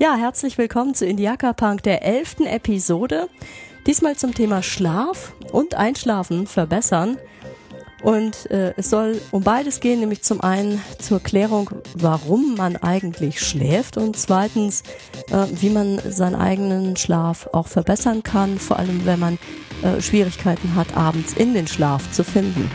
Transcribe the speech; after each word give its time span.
Ja, 0.00 0.14
herzlich 0.14 0.58
willkommen 0.58 0.94
zu 0.94 1.06
Indiaka 1.06 1.52
Punk, 1.52 1.82
der 1.82 2.04
elften 2.04 2.46
Episode. 2.46 3.28
Diesmal 3.84 4.14
zum 4.14 4.32
Thema 4.32 4.62
Schlaf 4.62 5.32
und 5.50 5.74
Einschlafen 5.74 6.46
verbessern. 6.46 7.18
Und 8.04 8.48
äh, 8.52 8.74
es 8.76 8.90
soll 8.90 9.20
um 9.32 9.42
beides 9.42 9.80
gehen, 9.80 9.98
nämlich 9.98 10.22
zum 10.22 10.40
einen 10.40 10.80
zur 11.00 11.18
Klärung, 11.20 11.70
warum 11.96 12.54
man 12.54 12.76
eigentlich 12.76 13.40
schläft 13.40 13.96
und 13.96 14.16
zweitens, 14.16 14.84
äh, 15.32 15.46
wie 15.60 15.70
man 15.70 15.98
seinen 16.08 16.36
eigenen 16.36 16.94
Schlaf 16.96 17.48
auch 17.52 17.66
verbessern 17.66 18.22
kann, 18.22 18.60
vor 18.60 18.78
allem 18.78 19.04
wenn 19.04 19.18
man 19.18 19.36
äh, 19.82 20.00
Schwierigkeiten 20.00 20.76
hat, 20.76 20.96
abends 20.96 21.32
in 21.32 21.54
den 21.54 21.66
Schlaf 21.66 22.08
zu 22.12 22.22
finden. 22.22 22.70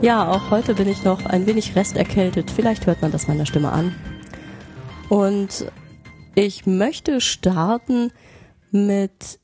Ja, 0.00 0.30
auch 0.30 0.52
heute 0.52 0.74
bin 0.74 0.88
ich 0.88 1.02
noch 1.02 1.26
ein 1.26 1.46
wenig 1.46 1.74
resterkältet. 1.74 2.52
Vielleicht 2.52 2.86
hört 2.86 3.02
man 3.02 3.10
das 3.10 3.26
meiner 3.26 3.46
Stimme 3.46 3.72
an. 3.72 3.96
Und 5.08 5.66
ich 6.36 6.66
möchte 6.66 7.20
starten 7.20 8.12
mit 8.70 9.40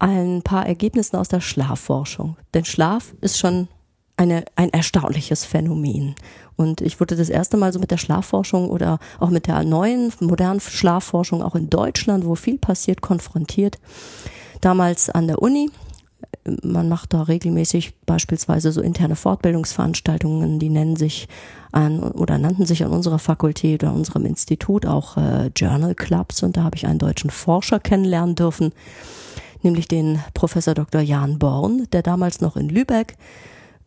ein 0.00 0.42
paar 0.42 0.66
Ergebnissen 0.66 1.14
aus 1.14 1.28
der 1.28 1.40
Schlafforschung. 1.40 2.36
Denn 2.54 2.64
Schlaf 2.64 3.14
ist 3.20 3.38
schon 3.38 3.68
eine, 4.16 4.44
ein 4.56 4.70
erstaunliches 4.70 5.44
Phänomen. 5.44 6.16
Und 6.56 6.80
ich 6.80 6.98
wurde 6.98 7.14
das 7.14 7.28
erste 7.28 7.56
Mal 7.56 7.72
so 7.72 7.78
mit 7.78 7.92
der 7.92 7.98
Schlafforschung 7.98 8.70
oder 8.70 8.98
auch 9.20 9.30
mit 9.30 9.46
der 9.46 9.62
neuen, 9.62 10.12
modernen 10.18 10.58
Schlafforschung 10.58 11.40
auch 11.40 11.54
in 11.54 11.70
Deutschland, 11.70 12.26
wo 12.26 12.34
viel 12.34 12.58
passiert, 12.58 13.00
konfrontiert. 13.00 13.78
Damals 14.60 15.08
an 15.08 15.28
der 15.28 15.40
Uni 15.40 15.70
man 16.62 16.88
macht 16.88 17.14
da 17.14 17.22
regelmäßig 17.22 17.94
beispielsweise 18.04 18.70
so 18.72 18.80
interne 18.82 19.16
Fortbildungsveranstaltungen, 19.16 20.58
die 20.58 20.68
nennen 20.68 20.96
sich 20.96 21.28
an 21.72 22.00
oder 22.00 22.38
nannten 22.38 22.66
sich 22.66 22.84
an 22.84 22.92
unserer 22.92 23.18
Fakultät 23.18 23.82
oder 23.82 23.94
unserem 23.94 24.26
Institut 24.26 24.86
auch 24.86 25.16
äh, 25.16 25.50
Journal 25.56 25.94
Clubs 25.94 26.42
und 26.42 26.56
da 26.56 26.64
habe 26.64 26.76
ich 26.76 26.86
einen 26.86 26.98
deutschen 26.98 27.30
Forscher 27.30 27.80
kennenlernen 27.80 28.34
dürfen, 28.34 28.72
nämlich 29.62 29.88
den 29.88 30.20
Professor 30.34 30.74
Dr. 30.74 31.00
Jan 31.00 31.38
Born, 31.38 31.88
der 31.92 32.02
damals 32.02 32.40
noch 32.40 32.56
in 32.56 32.68
Lübeck 32.68 33.16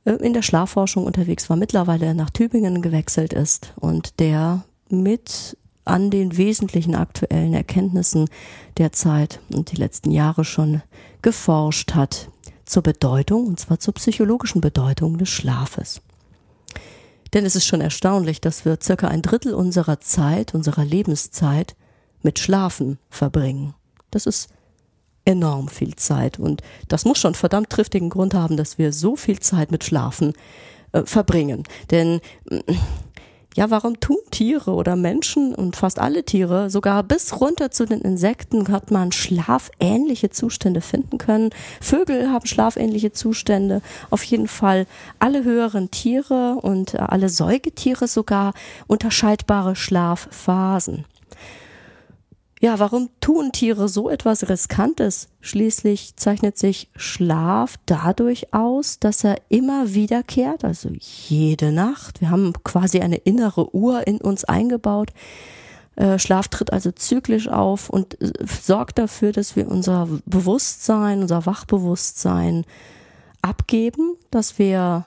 äh, 0.06 0.14
in 0.14 0.34
der 0.34 0.42
Schlafforschung 0.42 1.06
unterwegs 1.06 1.50
war, 1.50 1.58
mittlerweile 1.58 2.16
nach 2.16 2.32
Tübingen 2.32 2.82
gewechselt 2.82 3.34
ist 3.34 3.74
und 3.76 4.20
der 4.20 4.64
mit 4.90 5.58
an 5.86 6.10
den 6.10 6.36
wesentlichen 6.36 6.96
aktuellen 6.96 7.54
Erkenntnissen 7.54 8.28
der 8.78 8.92
Zeit 8.92 9.40
und 9.54 9.72
die 9.72 9.78
letzten 9.78 10.12
Jahre 10.12 10.44
schon 10.44 10.82
geforscht 11.22 11.94
hat 11.94 12.30
zur 12.70 12.84
Bedeutung, 12.84 13.48
und 13.48 13.60
zwar 13.60 13.80
zur 13.80 13.94
psychologischen 13.96 14.62
Bedeutung 14.62 15.18
des 15.18 15.30
Schlafes. 15.30 16.02
Denn 17.34 17.46
es 17.46 17.56
ist 17.56 17.66
schon 17.66 17.82
erstaunlich, 17.82 18.42
dass 18.42 18.66
wir 18.66 18.78
circa 18.82 19.08
ein 19.08 19.22
Drittel 19.22 19.54
unserer 19.54 20.00
Zeit, 20.00 20.54
unserer 20.54 20.86
Lebenszeit 20.86 21.76
mit 22.22 22.40
Schlafen 22.40 23.00
verbringen. 23.10 23.74
Das 24.12 24.26
ist 24.26 24.50
enorm 25.26 25.68
viel 25.68 25.96
Zeit 25.96 26.40
und 26.40 26.62
das 26.88 27.04
muss 27.04 27.20
schon 27.20 27.36
verdammt 27.36 27.70
triftigen 27.70 28.10
Grund 28.10 28.34
haben, 28.34 28.56
dass 28.56 28.78
wir 28.78 28.94
so 28.94 29.18
viel 29.18 29.40
Zeit 29.40 29.72
mit 29.72 29.84
Schlafen 29.84 30.34
äh, 30.94 31.04
verbringen. 31.04 31.64
Denn 31.92 32.22
ja, 33.58 33.72
warum 33.72 34.00
tun 34.00 34.18
Tiere 34.30 34.70
oder 34.70 34.96
Menschen 34.96 35.56
und 35.56 35.76
fast 35.76 35.98
alle 35.98 36.24
Tiere, 36.24 36.70
sogar 36.70 37.02
bis 37.02 37.42
runter 37.42 37.72
zu 37.72 37.86
den 37.86 38.02
Insekten, 38.02 38.72
hat 38.72 38.92
man 38.92 39.12
schlafähnliche 39.12 40.30
Zustände 40.30 40.80
finden 40.80 41.18
können. 41.18 41.50
Vögel 41.82 42.30
haben 42.30 42.46
schlafähnliche 42.46 43.14
Zustände. 43.14 43.82
Auf 44.12 44.22
jeden 44.24 44.48
Fall 44.48 44.86
alle 45.18 45.44
höheren 45.44 45.90
Tiere 45.90 46.60
und 46.62 46.94
äh, 46.94 46.98
alle 47.00 47.30
Säugetiere 47.30 48.08
sogar 48.08 48.54
unterscheidbare 48.86 49.76
Schlafphasen. 49.76 51.06
Ja, 52.60 52.80
warum 52.80 53.10
tun 53.22 53.52
Tiere 53.52 53.88
so 53.88 54.10
etwas 54.10 54.50
Riskantes? 54.50 55.28
Schließlich 55.42 56.16
zeichnet 56.16 56.58
sich 56.58 56.90
Schlaf 56.96 57.76
dadurch 57.86 58.52
aus, 58.52 58.98
dass 59.00 59.24
er 59.24 59.36
immer 59.50 59.94
wiederkehrt, 59.94 60.66
also 60.66 60.90
jede 61.00 61.72
Nacht. 61.72 62.20
Wir 62.20 62.32
haben 62.32 62.54
quasi 62.64 63.00
eine 63.02 63.18
innere 63.18 63.76
Uhr 63.76 64.08
in 64.08 64.18
uns 64.18 64.44
eingebaut. 64.44 65.10
Äh, 65.96 66.18
Schlaf 66.18 66.48
tritt 66.48 66.74
also 66.74 66.92
zyklisch 66.92 67.48
auf 67.48 67.92
und 67.92 68.20
äh, 68.22 68.32
sorgt 68.48 68.98
dafür, 68.98 69.34
dass 69.34 69.56
wir 69.56 69.68
unser 69.68 70.08
Bewusstsein, 70.26 71.22
unser 71.22 71.46
Wachbewusstsein 71.46 72.66
abgeben, 73.44 74.16
dass 74.32 74.58
wir 74.58 75.06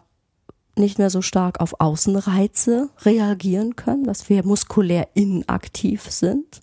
nicht 0.76 0.98
mehr 0.98 1.10
so 1.10 1.20
stark 1.20 1.60
auf 1.60 1.80
Außenreize 1.80 2.90
reagieren 3.02 3.74
können, 3.74 4.04
dass 4.04 4.28
wir 4.28 4.46
muskulär 4.46 5.08
inaktiv 5.14 6.08
sind 6.12 6.60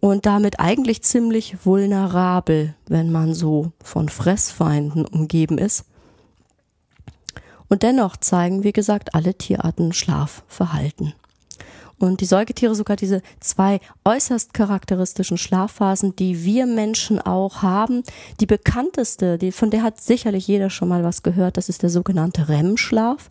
und 0.00 0.26
damit 0.26 0.58
eigentlich 0.58 1.02
ziemlich 1.02 1.64
vulnerabel, 1.64 2.74
wenn 2.88 3.12
man 3.12 3.34
so 3.34 3.72
von 3.82 4.08
Fressfeinden 4.08 5.04
umgeben 5.04 5.58
ist. 5.58 5.84
Und 7.68 7.82
dennoch 7.82 8.16
zeigen, 8.16 8.64
wie 8.64 8.72
gesagt, 8.72 9.14
alle 9.14 9.34
Tierarten 9.34 9.92
Schlafverhalten. 9.92 11.14
Und 11.98 12.22
die 12.22 12.26
Säugetiere 12.26 12.74
sogar 12.74 12.96
diese 12.96 13.20
zwei 13.40 13.78
äußerst 14.06 14.54
charakteristischen 14.54 15.36
Schlafphasen, 15.36 16.16
die 16.16 16.44
wir 16.44 16.64
Menschen 16.64 17.20
auch 17.20 17.60
haben. 17.60 18.02
Die 18.40 18.46
bekannteste, 18.46 19.36
die, 19.36 19.52
von 19.52 19.70
der 19.70 19.82
hat 19.82 20.00
sicherlich 20.00 20.46
jeder 20.46 20.70
schon 20.70 20.88
mal 20.88 21.04
was 21.04 21.22
gehört, 21.22 21.58
das 21.58 21.68
ist 21.68 21.82
der 21.82 21.90
sogenannte 21.90 22.48
REM-Schlaf. 22.48 23.28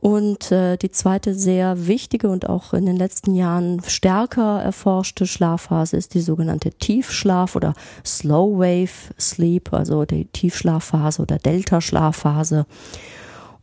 Und 0.00 0.52
äh, 0.52 0.76
die 0.76 0.92
zweite 0.92 1.34
sehr 1.34 1.88
wichtige 1.88 2.28
und 2.28 2.48
auch 2.48 2.72
in 2.72 2.86
den 2.86 2.96
letzten 2.96 3.34
Jahren 3.34 3.82
stärker 3.84 4.62
erforschte 4.62 5.26
Schlafphase 5.26 5.96
ist 5.96 6.14
die 6.14 6.20
sogenannte 6.20 6.70
Tiefschlaf 6.70 7.56
oder 7.56 7.74
Slow 8.06 8.60
Wave 8.60 9.12
Sleep, 9.18 9.72
also 9.72 10.04
die 10.04 10.26
Tiefschlafphase 10.26 11.20
oder 11.20 11.38
Delta-Schlafphase. 11.38 12.64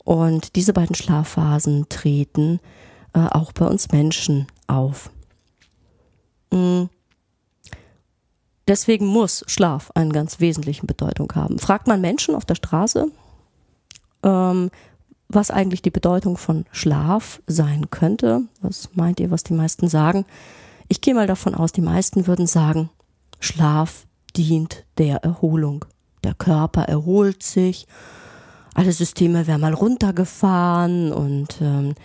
Und 0.03 0.57
diese 0.57 0.73
beiden 0.73 0.93
Schlafphasen 0.93 1.87
treten 1.87 2.59
äh, 3.13 3.19
auch 3.19 3.53
bei 3.53 3.65
uns 3.65 3.93
Menschen 3.93 4.45
auf. 4.67 5.11
Mhm. 6.51 6.89
Deswegen 8.67 9.05
muss 9.05 9.45
Schlaf 9.47 9.89
eine 9.95 10.11
ganz 10.11 10.41
wesentliche 10.41 10.85
Bedeutung 10.85 11.31
haben. 11.33 11.59
Fragt 11.59 11.87
man 11.87 12.01
Menschen 12.01 12.35
auf 12.35 12.43
der 12.43 12.55
Straße, 12.55 13.07
ähm, 14.23 14.69
was 15.27 15.51
eigentlich 15.51 15.81
die 15.81 15.91
Bedeutung 15.91 16.37
von 16.37 16.65
Schlaf 16.71 17.41
sein 17.47 17.89
könnte. 17.89 18.41
Was 18.61 18.89
meint 18.93 19.19
ihr, 19.19 19.31
was 19.31 19.43
die 19.43 19.53
meisten 19.53 19.87
sagen? 19.87 20.25
Ich 20.87 21.01
gehe 21.01 21.15
mal 21.15 21.27
davon 21.27 21.55
aus, 21.55 21.71
die 21.71 21.81
meisten 21.81 22.27
würden 22.27 22.47
sagen, 22.47 22.89
Schlaf 23.39 24.05
dient 24.35 24.85
der 24.97 25.17
Erholung. 25.23 25.85
Der 26.23 26.33
Körper 26.33 26.83
erholt 26.83 27.43
sich, 27.43 27.87
alle 28.73 28.91
Systeme 28.91 29.47
werden 29.47 29.61
mal 29.61 29.73
runtergefahren 29.73 31.11
und 31.11 31.59
ähm, 31.61 31.95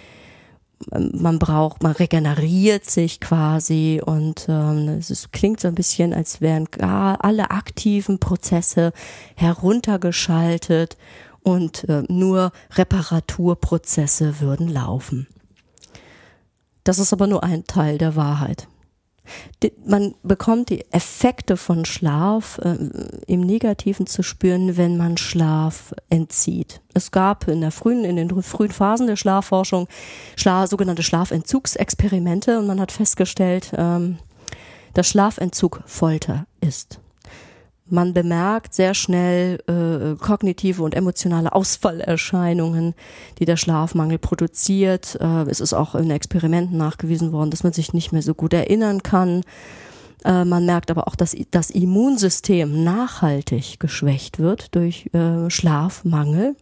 man 0.97 1.39
braucht, 1.39 1.83
man 1.83 1.93
regeneriert 1.93 2.89
sich 2.89 3.21
quasi 3.21 4.01
und 4.05 4.47
ähm, 4.49 4.89
es 4.89 5.11
ist, 5.11 5.33
klingt 5.33 5.61
so 5.61 5.69
ein 5.69 5.75
bisschen, 5.75 6.15
als 6.15 6.41
wären 6.41 6.67
gar 6.67 7.23
alle 7.25 7.51
aktiven 7.51 8.19
Prozesse 8.19 8.93
heruntergeschaltet 9.37 10.97
und 11.43 11.89
äh, 11.89 12.03
nur 12.09 12.53
Reparaturprozesse 12.73 14.41
würden 14.41 14.69
laufen. 14.69 15.27
Das 16.85 16.99
ist 16.99 17.13
aber 17.13 17.27
nur 17.27 17.45
ein 17.45 17.65
Teil 17.65 17.99
der 17.99 18.17
Wahrheit. 18.17 18.69
Man 19.85 20.15
bekommt 20.23 20.71
die 20.71 20.91
Effekte 20.91 21.57
von 21.57 21.85
Schlaf 21.85 22.59
äh, 22.59 22.77
im 23.27 23.43
Negativen 23.43 24.07
zu 24.07 24.23
spüren, 24.23 24.77
wenn 24.77 24.97
man 24.97 25.17
Schlaf 25.17 25.95
entzieht. 26.09 26.81
Es 26.95 27.11
gab 27.11 27.47
in 27.47 27.61
der 27.61 27.71
frühen, 27.71 28.05
in 28.05 28.17
den 28.17 28.43
frühen 28.43 28.73
Phasen 28.73 29.07
der 29.07 29.17
Schlafforschung 29.17 29.87
Schla 30.37 30.67
sogenannte 30.67 31.03
Schlafentzugsexperimente 31.03 32.59
und 32.59 32.67
man 32.67 32.81
hat 32.81 32.93
festgestellt, 32.93 33.73
ähm, 33.77 34.19
dass 34.95 35.09
Schlafentzug 35.09 35.83
Folter 35.87 36.47
ist. 36.61 36.99
Man 37.91 38.15
bemerkt 38.15 38.73
sehr 38.73 38.95
schnell 38.95 39.59
äh, 39.67 40.17
kognitive 40.17 40.83
und 40.83 40.95
emotionale 40.95 41.53
Ausfallerscheinungen, 41.53 42.95
die 43.39 43.45
der 43.45 43.57
Schlafmangel 43.57 44.19
produziert. 44.19 45.19
Äh, 45.21 45.43
es 45.51 45.61
ist 45.61 45.75
auch 45.75 45.95
in 45.95 46.11
Experimenten 46.11 46.79
nachgewiesen 46.79 47.33
worden, 47.33 47.51
dass 47.51 47.65
man 47.65 47.73
sich 47.73 47.93
nicht 47.93 48.13
mehr 48.13 48.23
so 48.23 48.35
gut 48.35 48.53
erinnern 48.53 49.03
kann. 49.03 49.43
Äh, 50.25 50.45
man 50.45 50.67
merkt 50.67 50.91
aber 50.91 51.09
auch, 51.09 51.17
dass 51.17 51.37
das 51.51 51.71
Immunsystem 51.71 52.85
nachhaltig 52.85 53.81
geschwächt 53.81 54.39
wird 54.39 54.75
durch 54.75 55.11
äh, 55.13 55.51
Schlafmangel. 55.51 56.57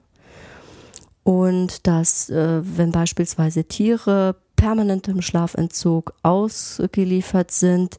Und 1.24 1.86
dass, 1.86 2.30
äh, 2.30 2.62
wenn 2.64 2.90
beispielsweise 2.90 3.64
Tiere 3.64 4.36
permanentem 4.56 5.20
Schlafentzug 5.20 6.14
ausgeliefert 6.22 7.50
sind, 7.50 7.98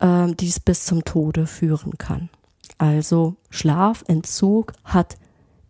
äh, 0.00 0.32
dies 0.32 0.58
bis 0.58 0.86
zum 0.86 1.04
Tode 1.04 1.46
führen 1.46 1.98
kann. 1.98 2.30
Also 2.82 3.36
Schlafentzug 3.48 4.72
hat 4.82 5.16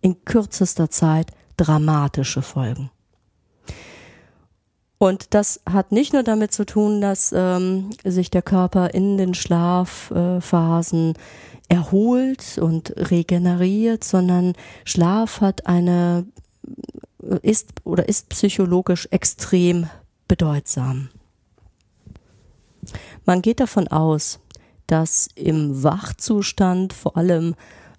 in 0.00 0.25
kürzester 0.25 0.88
Zeit 0.88 1.31
dramatische 1.59 2.41
Folgen. 2.41 2.91
Und 4.97 5.35
das 5.35 5.61
hat 5.70 5.93
nicht 5.93 6.14
nur 6.14 6.23
damit 6.23 6.55
zu 6.55 6.64
tun, 6.64 7.03
dass 7.03 7.31
ähm, 7.37 7.91
sich 8.03 8.31
der 8.31 8.41
Körper 8.41 8.94
in 8.94 9.19
den 9.19 9.35
Schlafphasen 9.35 11.14
äh, 11.14 11.75
erholt 11.75 12.56
und 12.56 12.94
regeneriert, 12.97 14.05
sondern 14.05 14.55
Schlaf 14.87 15.43
hat 15.43 15.67
eine 15.67 16.25
ist 17.43 17.73
oder 17.85 18.08
ist 18.08 18.31
psychologisch 18.31 19.06
extrem 19.11 19.87
bedeutsam. 20.29 21.11
Man 23.26 23.43
geht 23.43 23.61
davon 23.61 23.87
aus, 23.88 24.41
dass 24.93 25.31
im 25.37 25.83
Wachzustand 25.83 26.93
vor 26.93 27.17
allem 27.17 27.55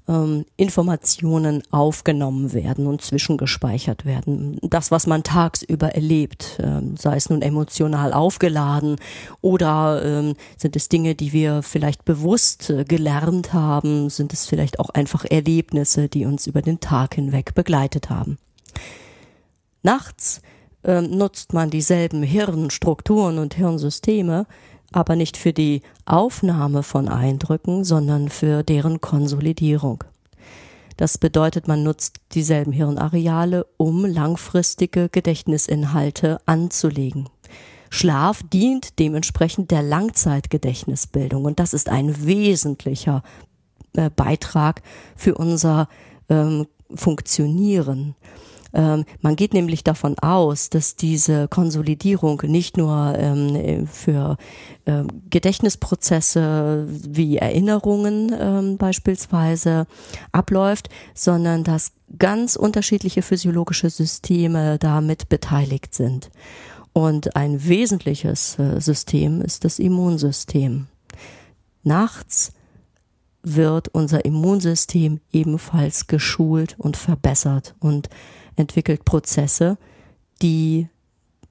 ähm, 0.07 0.45
Informationen 0.57 1.63
aufgenommen 1.71 2.53
werden 2.53 2.85
und 2.85 3.01
zwischengespeichert 3.01 4.05
werden. 4.05 4.59
Das, 4.61 4.91
was 4.91 5.07
man 5.07 5.23
tagsüber 5.23 5.95
erlebt, 5.95 6.59
ähm, 6.61 6.95
sei 6.95 7.15
es 7.15 7.31
nun 7.31 7.41
emotional 7.41 8.13
aufgeladen 8.13 8.97
oder 9.41 10.03
ähm, 10.05 10.35
sind 10.55 10.75
es 10.75 10.87
Dinge, 10.87 11.15
die 11.15 11.33
wir 11.33 11.63
vielleicht 11.63 12.05
bewusst 12.05 12.69
äh, 12.69 12.83
gelernt 12.83 13.53
haben, 13.53 14.11
sind 14.11 14.31
es 14.31 14.45
vielleicht 14.45 14.79
auch 14.79 14.91
einfach 14.91 15.25
Erlebnisse, 15.25 16.09
die 16.09 16.25
uns 16.25 16.45
über 16.45 16.61
den 16.61 16.79
Tag 16.79 17.15
hinweg 17.15 17.55
begleitet 17.55 18.11
haben. 18.11 18.37
Nachts 19.81 20.41
ähm, 20.83 21.09
nutzt 21.17 21.53
man 21.53 21.71
dieselben 21.71 22.21
Hirnstrukturen 22.21 23.39
und 23.39 23.55
Hirnsysteme, 23.55 24.45
aber 24.93 25.15
nicht 25.15 25.37
für 25.37 25.53
die 25.53 25.81
Aufnahme 26.05 26.83
von 26.83 27.09
Eindrücken, 27.09 27.83
sondern 27.83 28.29
für 28.29 28.63
deren 28.63 29.01
Konsolidierung. 29.01 30.03
Das 30.97 31.17
bedeutet, 31.17 31.67
man 31.67 31.83
nutzt 31.83 32.17
dieselben 32.33 32.71
Hirnareale, 32.71 33.65
um 33.77 34.05
langfristige 34.05 35.09
Gedächtnisinhalte 35.09 36.39
anzulegen. 36.45 37.29
Schlaf 37.89 38.41
dient 38.51 38.99
dementsprechend 38.99 39.71
der 39.71 39.83
Langzeitgedächtnisbildung 39.83 41.45
und 41.45 41.59
das 41.59 41.73
ist 41.73 41.89
ein 41.89 42.25
wesentlicher 42.25 43.23
äh, 43.93 44.09
Beitrag 44.09 44.81
für 45.15 45.35
unser 45.35 45.87
ähm, 46.29 46.67
Funktionieren. 46.95 48.15
Ähm, 48.73 49.05
man 49.21 49.35
geht 49.35 49.53
nämlich 49.53 49.83
davon 49.83 50.17
aus, 50.19 50.69
dass 50.69 50.95
diese 50.95 51.47
Konsolidierung 51.47 52.41
nicht 52.45 52.75
nur 52.75 53.15
ähm, 53.17 53.87
für 53.87 54.37
ähm, 54.85 55.07
Gedächtnisprozesse 55.29 56.87
wie 56.89 57.37
Erinnerungen 57.37 58.35
ähm, 58.37 58.77
beispielsweise 58.77 59.85
abläuft, 60.31 60.89
sondern 61.13 61.63
dass 61.63 61.91
ganz 62.17 62.55
unterschiedliche 62.55 63.21
physiologische 63.21 63.89
Systeme 63.89 64.77
damit 64.79 65.29
beteiligt 65.29 65.93
sind. 65.93 66.31
Und 66.93 67.35
ein 67.35 67.67
wesentliches 67.67 68.57
äh, 68.59 68.79
System 68.79 69.41
ist 69.41 69.65
das 69.65 69.79
Immunsystem. 69.79 70.87
Nachts 71.83 72.53
wird 73.43 73.89
unser 73.89 74.25
Immunsystem 74.25 75.19
ebenfalls 75.31 76.07
geschult 76.07 76.75
und 76.79 76.95
verbessert 76.95 77.75
und 77.79 78.09
entwickelt 78.55 79.05
Prozesse, 79.05 79.77
die 80.41 80.87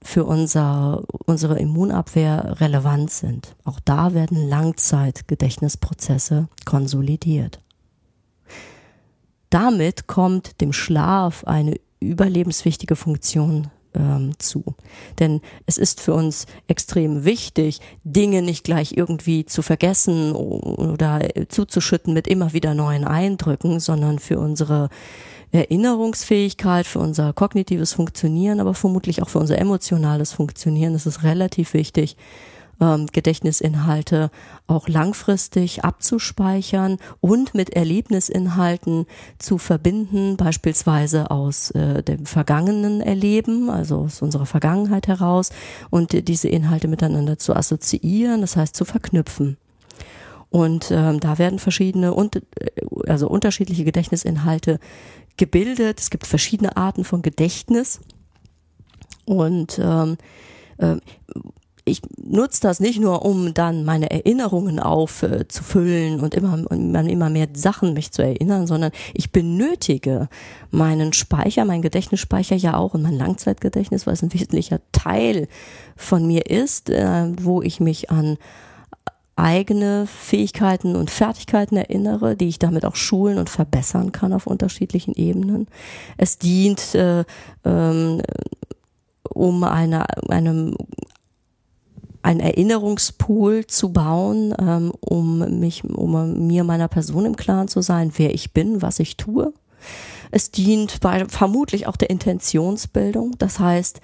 für 0.03 0.25
unser, 0.25 1.05
unsere 1.27 1.59
Immunabwehr 1.59 2.61
relevant 2.61 3.11
sind. 3.11 3.55
Auch 3.65 3.81
da 3.81 4.15
werden 4.15 4.49
Langzeitgedächtnisprozesse 4.49 6.49
konsolidiert. 6.65 7.61
Damit 9.51 10.07
kommt 10.07 10.61
dem 10.61 10.73
Schlaf 10.73 11.45
eine 11.45 11.79
überlebenswichtige 12.01 12.97
Funktion 12.97 13.71
ähm, 13.95 14.33
zu. 14.39 14.65
Denn 15.19 15.41
es 15.67 15.79
ist 15.79 16.01
für 16.01 16.15
uns 16.15 16.47
extrem 16.67 17.25
wichtig, 17.25 17.81
Dinge 18.05 18.43
nicht 18.43 18.65
gleich 18.65 18.97
irgendwie 18.97 19.45
zu 19.45 19.63
vergessen 19.63 20.33
oder 20.33 21.21
zuzuschütten 21.49 22.15
mit 22.15 22.27
immer 22.27 22.53
wieder 22.53 22.75
neuen 22.75 23.05
Eindrücken, 23.05 23.81
sondern 23.81 24.19
für 24.19 24.39
unsere 24.39 24.89
Erinnerungsfähigkeit, 25.53 26.87
für 26.87 26.99
unser 26.99 27.33
kognitives 27.33 27.93
Funktionieren, 27.93 28.59
aber 28.59 28.75
vermutlich 28.75 29.23
auch 29.23 29.29
für 29.29 29.39
unser 29.39 29.59
emotionales 29.59 30.33
Funktionieren 30.33 30.95
ist 30.95 31.07
es 31.07 31.23
relativ 31.23 31.75
wichtig, 31.75 32.17
ähm, 32.81 33.07
Gedächtnisinhalte 33.13 34.31
auch 34.67 34.89
langfristig 34.89 35.85
abzuspeichern 35.85 36.99
und 37.21 37.55
mit 37.55 37.71
Erlebnisinhalten 37.71 39.07
zu 39.39 39.59
verbinden, 39.59 40.37
beispielsweise 40.37 41.31
aus 41.31 41.71
äh, 41.73 42.03
dem 42.03 42.27
vergangenen 42.27 43.01
Erleben, 43.01 43.71
also 43.71 43.99
aus 43.99 44.23
unserer 44.23 44.47
Vergangenheit 44.47 45.07
heraus 45.07 45.51
und 45.91 46.29
diese 46.29 46.49
Inhalte 46.49 46.89
miteinander 46.89 47.39
zu 47.39 47.55
assoziieren, 47.55 48.41
das 48.41 48.57
heißt 48.57 48.75
zu 48.75 48.85
verknüpfen. 48.85 49.59
Und 50.53 50.91
ähm, 50.91 51.19
da 51.19 51.39
werden 51.39 51.59
verschiedene 51.59 52.13
und 52.13 52.37
äh, 52.37 52.41
also 53.07 53.27
unterschiedliche 53.29 53.85
Gedächtnisinhalte 53.85 54.81
gebildet. 55.43 55.99
Es 55.99 56.11
gibt 56.11 56.29
verschiedene 56.29 56.77
Arten 56.77 57.03
von 57.03 57.21
Gedächtnis. 57.21 57.99
Und 59.25 59.77
ähm, 59.83 60.17
äh, 60.79 60.99
ich 61.85 62.01
nutze 62.17 62.61
das 62.61 62.79
nicht 62.79 63.01
nur, 63.01 63.25
um 63.25 63.53
dann 63.53 63.85
meine 63.85 64.09
Erinnerungen 64.13 64.79
aufzufüllen 64.79 66.21
äh, 66.21 66.23
und 66.23 66.35
immer, 66.35 66.65
immer 66.71 67.29
mehr 67.29 67.49
Sachen 67.55 67.93
mich 67.93 68.13
zu 68.13 68.23
erinnern, 68.23 68.69
sondern 68.69 68.93
ich 69.15 69.33
benötige 69.33 70.29
meinen 70.71 71.13
Speicher, 71.13 71.65
meinen 71.65 71.83
Gedächtnisspeicher 71.83 72.55
ja 72.55 72.77
auch 72.77 72.95
und 72.95 73.03
mein 73.03 73.19
Langzeitgedächtnis, 73.19 74.07
weil 74.07 74.15
es 74.15 74.23
ein 74.23 74.33
wesentlicher 74.33 74.79
Teil 74.93 75.49
von 75.97 76.25
mir 76.25 76.47
ist, 76.47 76.89
äh, 76.89 77.33
wo 77.43 77.63
ich 77.63 77.81
mich 77.81 78.11
an 78.11 78.39
eigene 79.43 80.07
Fähigkeiten 80.07 80.95
und 80.95 81.11
Fertigkeiten 81.11 81.77
erinnere, 81.77 82.37
die 82.37 82.49
ich 82.49 82.59
damit 82.61 82.85
auch 82.85 82.95
schulen 82.95 83.39
und 83.39 83.51
verbessern 83.51 84.13
kann 84.13 84.33
auf 84.33 84.47
unterschiedlichen 84.47 85.15
Ebenen. 85.15 85.67
Es 86.17 86.39
dient, 86.39 86.95
äh, 86.95 87.25
ähm, 87.65 88.23
um 89.29 89.65
eine, 89.65 90.07
einem 90.31 90.77
ein 92.23 92.39
Erinnerungspool 92.39 93.67
zu 93.67 93.93
bauen, 93.93 94.55
ähm, 94.61 94.93
um 95.01 95.59
mich, 95.59 95.83
um 95.85 96.47
mir 96.47 96.63
meiner 96.63 96.87
Person 96.87 97.27
im 97.27 97.35
Klaren 97.35 97.67
zu 97.67 97.83
sein, 97.83 98.13
wer 98.17 98.33
ich 98.33 98.53
bin, 98.53 98.81
was 98.81 99.01
ich 99.01 99.17
tue. 99.17 99.53
Es 100.31 100.53
dient 100.53 101.01
bei, 101.01 101.27
vermutlich 101.27 101.89
auch 101.89 101.97
der 101.97 102.11
Intentionsbildung. 102.11 103.35
Das 103.39 103.59
heißt, 103.59 104.01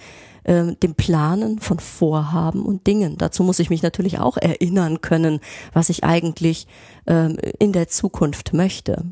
äh, 0.48 0.74
dem 0.76 0.94
Planen 0.94 1.58
von 1.58 1.78
Vorhaben 1.78 2.62
und 2.62 2.86
Dingen. 2.86 3.18
Dazu 3.18 3.42
muss 3.44 3.58
ich 3.58 3.68
mich 3.68 3.82
natürlich 3.82 4.18
auch 4.18 4.38
erinnern 4.38 5.02
können, 5.02 5.40
was 5.74 5.90
ich 5.90 6.04
eigentlich 6.04 6.66
äh, 7.04 7.34
in 7.58 7.72
der 7.72 7.88
Zukunft 7.88 8.54
möchte. 8.54 9.04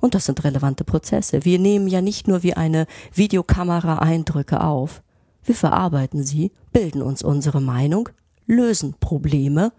Und 0.00 0.14
das 0.14 0.24
sind 0.24 0.42
relevante 0.44 0.84
Prozesse. 0.84 1.44
Wir 1.44 1.58
nehmen 1.58 1.88
ja 1.88 2.00
nicht 2.00 2.26
nur 2.26 2.42
wie 2.42 2.54
eine 2.54 2.86
Videokamera 3.12 3.98
Eindrücke 3.98 4.62
auf. 4.62 5.02
Wir 5.44 5.54
verarbeiten 5.54 6.24
sie, 6.24 6.52
bilden 6.72 7.02
uns 7.02 7.22
unsere 7.22 7.60
Meinung, 7.60 8.08
lösen 8.46 8.94
Probleme 8.98 9.72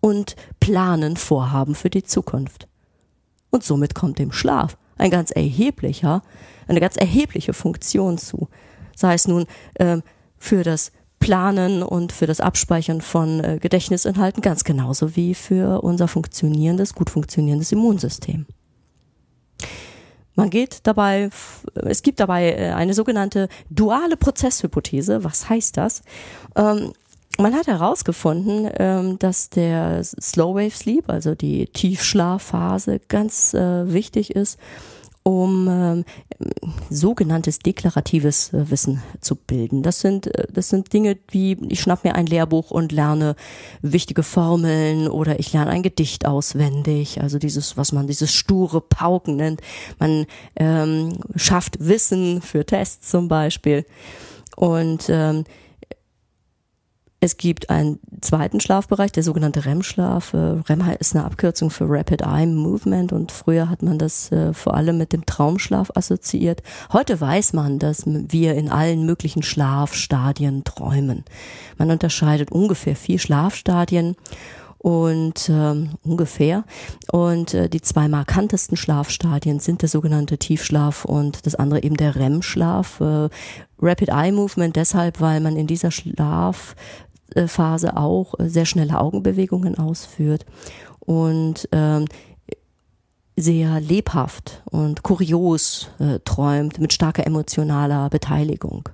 und 0.00 0.34
planen 0.58 1.16
Vorhaben 1.16 1.76
für 1.76 1.90
die 1.90 2.02
Zukunft. 2.02 2.66
Und 3.50 3.62
somit 3.62 3.94
kommt 3.94 4.18
dem 4.18 4.32
Schlaf 4.32 4.76
ein 4.96 5.10
ganz 5.10 5.30
erheblicher, 5.30 6.22
eine 6.66 6.80
ganz 6.80 6.96
erhebliche 6.96 7.52
Funktion 7.52 8.18
zu. 8.18 8.48
Sei 8.96 9.14
es 9.14 9.28
nun 9.28 9.46
äh, 9.74 9.98
für 10.38 10.62
das 10.62 10.92
Planen 11.20 11.82
und 11.82 12.12
für 12.12 12.26
das 12.26 12.40
Abspeichern 12.40 13.00
von 13.00 13.42
äh, 13.42 13.58
Gedächtnisinhalten 13.60 14.42
ganz 14.42 14.64
genauso 14.64 15.16
wie 15.16 15.34
für 15.34 15.82
unser 15.82 16.08
funktionierendes, 16.08 16.94
gut 16.94 17.10
funktionierendes 17.10 17.72
Immunsystem. 17.72 18.46
Man 20.34 20.50
geht 20.50 20.80
dabei, 20.84 21.30
es 21.74 22.02
gibt 22.02 22.20
dabei 22.20 22.52
äh, 22.52 22.70
eine 22.70 22.94
sogenannte 22.94 23.48
duale 23.70 24.16
Prozesshypothese. 24.16 25.24
Was 25.24 25.48
heißt 25.48 25.76
das? 25.76 26.02
Ähm, 26.54 26.92
man 27.38 27.54
hat 27.54 27.66
herausgefunden, 27.66 28.70
ähm, 28.78 29.18
dass 29.18 29.50
der 29.50 30.02
Slow 30.04 30.54
Wave 30.54 30.70
Sleep, 30.70 31.08
also 31.08 31.34
die 31.34 31.66
Tiefschlafphase, 31.66 33.00
ganz 33.08 33.52
äh, 33.54 33.92
wichtig 33.92 34.30
ist, 34.30 34.58
um 35.24 35.68
ähm, 35.68 36.04
sogenanntes 36.88 37.58
deklaratives 37.58 38.52
äh, 38.52 38.70
Wissen 38.70 39.02
zu 39.20 39.34
bilden. 39.34 39.82
Das 39.82 40.00
sind, 40.00 40.26
äh, 40.28 40.46
das 40.52 40.68
sind 40.68 40.92
Dinge 40.92 41.16
wie, 41.30 41.58
ich 41.68 41.80
schnapp 41.80 42.04
mir 42.04 42.14
ein 42.14 42.26
Lehrbuch 42.26 42.70
und 42.70 42.92
lerne 42.92 43.34
wichtige 43.82 44.22
Formeln 44.22 45.08
oder 45.08 45.40
ich 45.40 45.52
lerne 45.52 45.70
ein 45.70 45.82
Gedicht 45.82 46.26
auswendig, 46.26 47.20
also 47.20 47.38
dieses, 47.38 47.76
was 47.76 47.92
man 47.92 48.06
dieses 48.06 48.32
sture 48.32 48.80
Pauken 48.80 49.36
nennt. 49.36 49.60
Man 49.98 50.26
ähm, 50.56 51.18
schafft 51.34 51.76
Wissen 51.80 52.40
für 52.40 52.64
Tests 52.64 53.10
zum 53.10 53.28
Beispiel. 53.28 53.84
Und 54.56 55.06
ähm, 55.08 55.44
es 57.20 57.36
gibt 57.36 57.68
einen 57.68 57.98
zweiten 58.20 58.60
Schlafbereich, 58.60 59.10
der 59.10 59.24
sogenannte 59.24 59.64
REM-Schlaf. 59.64 60.34
Äh, 60.34 60.36
REM 60.36 60.84
ist 61.00 61.16
eine 61.16 61.24
Abkürzung 61.24 61.70
für 61.70 61.86
Rapid 61.88 62.22
Eye 62.22 62.46
Movement 62.46 63.12
und 63.12 63.32
früher 63.32 63.68
hat 63.68 63.82
man 63.82 63.98
das 63.98 64.30
äh, 64.30 64.52
vor 64.52 64.74
allem 64.74 64.98
mit 64.98 65.12
dem 65.12 65.26
Traumschlaf 65.26 65.90
assoziiert. 65.96 66.62
Heute 66.92 67.20
weiß 67.20 67.54
man, 67.54 67.80
dass 67.80 68.04
wir 68.06 68.54
in 68.54 68.68
allen 68.70 69.04
möglichen 69.04 69.42
Schlafstadien 69.42 70.62
träumen. 70.62 71.24
Man 71.76 71.90
unterscheidet 71.90 72.52
ungefähr 72.52 72.94
vier 72.94 73.18
Schlafstadien 73.18 74.14
und 74.78 75.48
ähm, 75.48 75.90
ungefähr. 76.04 76.64
Und 77.10 77.52
äh, 77.52 77.68
die 77.68 77.80
zwei 77.80 78.08
markantesten 78.08 78.76
Schlafstadien 78.76 79.58
sind 79.58 79.82
der 79.82 79.88
sogenannte 79.88 80.38
Tiefschlaf 80.38 81.04
und 81.04 81.46
das 81.46 81.56
andere 81.56 81.82
eben 81.82 81.96
der 81.96 82.14
REM-Schlaf. 82.14 83.00
Äh, 83.00 83.28
Rapid 83.80 84.08
Eye 84.08 84.32
Movement 84.32 84.74
deshalb, 84.76 85.20
weil 85.20 85.40
man 85.40 85.56
in 85.56 85.66
dieser 85.66 85.90
Schlafphase 87.38 87.96
auch 87.96 88.34
sehr 88.38 88.66
schnelle 88.66 88.98
Augenbewegungen 88.98 89.78
ausführt 89.78 90.44
und 91.00 91.68
ähm, 91.72 92.06
sehr 93.36 93.80
lebhaft 93.80 94.62
und 94.70 95.02
kurios 95.02 95.90
äh, 96.00 96.18
träumt 96.24 96.80
mit 96.80 96.92
starker 96.92 97.26
emotionaler 97.26 98.10
Beteiligung. 98.10 98.88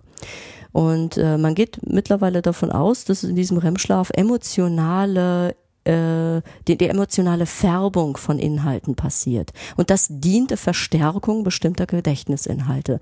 Und 0.73 1.17
äh, 1.17 1.39
man 1.39 1.55
geht 1.55 1.79
mittlerweile 1.87 2.43
davon 2.43 2.71
aus, 2.71 3.05
dass 3.05 3.23
in 3.23 3.37
diesem 3.37 3.59
REM-Schlaf 3.59 4.11
emotionale 4.13 5.55
äh, 5.85 6.43
die, 6.67 6.77
die 6.77 6.89
emotionale 6.89 7.47
Färbung 7.47 8.17
von 8.17 8.39
Inhalten 8.39 8.97
passiert. 8.97 9.53
Und 9.77 9.91
das 9.91 10.09
dient 10.11 10.51
der 10.51 10.59
Verstärkung 10.59 11.45
bestimmter 11.45 11.87
Gedächtnisinhalte. 11.87 13.01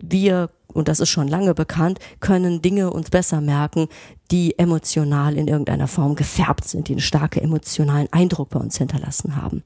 Wir 0.00 0.50
und 0.76 0.88
das 0.88 1.00
ist 1.00 1.08
schon 1.08 1.28
lange 1.28 1.54
bekannt, 1.54 1.98
können 2.20 2.62
Dinge 2.62 2.90
uns 2.90 3.10
besser 3.10 3.40
merken, 3.40 3.88
die 4.30 4.58
emotional 4.58 5.36
in 5.36 5.48
irgendeiner 5.48 5.88
Form 5.88 6.14
gefärbt 6.14 6.64
sind, 6.64 6.88
die 6.88 6.92
einen 6.92 7.00
starken 7.00 7.40
emotionalen 7.40 8.08
Eindruck 8.12 8.50
bei 8.50 8.60
uns 8.60 8.78
hinterlassen 8.78 9.36
haben. 9.36 9.62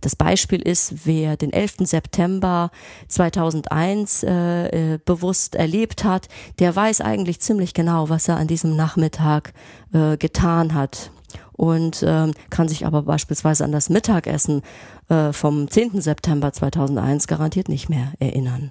Das 0.00 0.14
Beispiel 0.14 0.62
ist, 0.62 1.06
wer 1.06 1.36
den 1.36 1.52
11. 1.52 1.78
September 1.80 2.70
2001 3.08 4.22
äh, 4.22 4.94
äh, 4.94 4.98
bewusst 5.04 5.56
erlebt 5.56 6.04
hat, 6.04 6.28
der 6.60 6.74
weiß 6.74 7.00
eigentlich 7.00 7.40
ziemlich 7.40 7.74
genau, 7.74 8.08
was 8.08 8.28
er 8.28 8.36
an 8.36 8.46
diesem 8.46 8.76
Nachmittag 8.76 9.52
äh, 9.92 10.16
getan 10.16 10.74
hat 10.74 11.10
und 11.52 12.04
ähm, 12.06 12.32
kann 12.50 12.68
sich 12.68 12.86
aber 12.86 13.02
beispielsweise 13.02 13.64
an 13.64 13.72
das 13.72 13.90
Mittagessen 13.90 14.62
äh, 15.08 15.32
vom 15.32 15.68
10. 15.68 16.00
September 16.00 16.52
2001 16.52 17.26
garantiert 17.26 17.68
nicht 17.68 17.88
mehr 17.88 18.12
erinnern. 18.20 18.70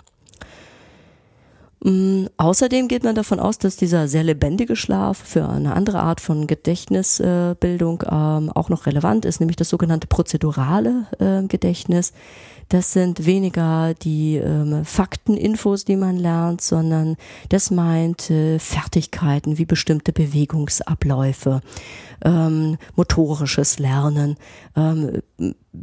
Ähm, 1.85 2.29
außerdem 2.37 2.87
geht 2.87 3.03
man 3.03 3.15
davon 3.15 3.39
aus, 3.39 3.57
dass 3.57 3.77
dieser 3.77 4.07
sehr 4.07 4.23
lebendige 4.23 4.75
Schlaf 4.75 5.17
für 5.17 5.47
eine 5.47 5.75
andere 5.75 5.99
Art 5.99 6.21
von 6.21 6.47
Gedächtnisbildung 6.47 8.01
äh, 8.01 8.07
ähm, 8.11 8.51
auch 8.51 8.69
noch 8.69 8.85
relevant 8.85 9.25
ist, 9.25 9.39
nämlich 9.39 9.57
das 9.57 9.69
sogenannte 9.69 10.07
prozedurale 10.07 11.07
äh, 11.19 11.47
Gedächtnis. 11.47 12.13
Das 12.69 12.91
sind 12.91 13.25
weniger 13.25 13.93
die 13.93 14.35
ähm, 14.35 14.83
Fakteninfos, 14.83 15.85
die 15.85 15.95
man 15.95 16.17
lernt, 16.17 16.59
sondern 16.59 17.15
das 17.47 17.71
meint 17.71 18.29
äh, 18.29 18.59
Fertigkeiten 18.59 19.57
wie 19.57 19.65
bestimmte 19.65 20.11
Bewegungsabläufe, 20.11 21.61
ähm, 22.25 22.77
motorisches 22.95 23.79
Lernen, 23.79 24.35
ähm, 24.75 25.21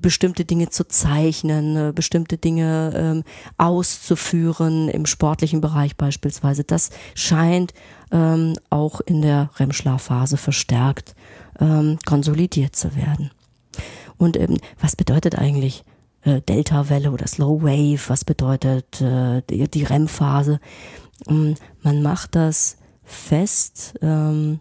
bestimmte 0.01 0.45
Dinge 0.45 0.71
zu 0.71 0.87
zeichnen, 0.87 1.77
äh, 1.77 1.93
bestimmte 1.95 2.39
Dinge 2.39 2.93
ähm, 2.95 3.25
auszuführen 3.59 4.89
im 4.89 5.07
sportlichen 5.07 5.61
Bereich 5.61 5.97
beispielsweise. 5.97 6.65
Das 6.65 6.91
scheint 7.15 7.73
ähm, 8.13 8.55
auch 8.71 9.01
in 9.01 9.23
der 9.23 9.51
REM-Schlafphase 9.57 10.37
verstärkt 10.37 11.15
ähm, 11.61 11.99
konsolidiert 12.05 12.77
zu 12.77 12.95
werden. 12.97 13.31
Und 14.17 14.37
ähm, 14.37 14.59
was 14.81 14.97
bedeutet 14.97 15.37
eigentlich 15.37 15.85
äh, 16.23 16.41
Delta-Welle 16.41 17.11
oder 17.11 17.27
Slow 17.27 17.63
Wave, 17.63 18.09
was 18.09 18.25
bedeutet 18.25 19.01
äh, 19.01 19.43
die, 19.51 19.85
REM-Phase. 19.85 20.61
Ähm, 21.29 21.55
man 21.83 22.03
macht 22.03 22.35
das 22.35 22.77
fest 23.05 23.95
ähm, 24.01 24.61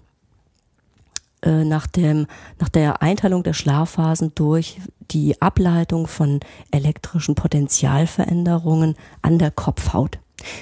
äh, 1.44 1.64
nach, 1.64 1.88
dem, 1.88 2.28
nach 2.60 2.70
der 2.70 3.02
Einteilung 3.02 3.44
der 3.44 3.54
Schlafphasen 3.54 4.32
durch 4.36 4.80
die 5.12 5.42
Ableitung 5.42 6.08
von 6.08 6.40
elektrischen 6.72 7.36
Potentialveränderungen 7.36 8.96
an 9.22 9.38
der 9.38 9.52
Kopfhaut. 9.52 10.20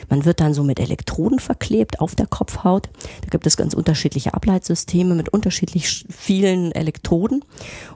Man 0.09 0.25
wird 0.25 0.39
dann 0.39 0.53
so 0.53 0.63
mit 0.63 0.79
Elektroden 0.79 1.39
verklebt 1.39 1.99
auf 1.99 2.15
der 2.15 2.27
Kopfhaut. 2.27 2.89
Da 3.21 3.29
gibt 3.29 3.47
es 3.47 3.57
ganz 3.57 3.73
unterschiedliche 3.73 4.33
Ableitsysteme 4.33 5.15
mit 5.15 5.29
unterschiedlich 5.29 6.05
vielen 6.09 6.71
Elektroden. 6.71 7.43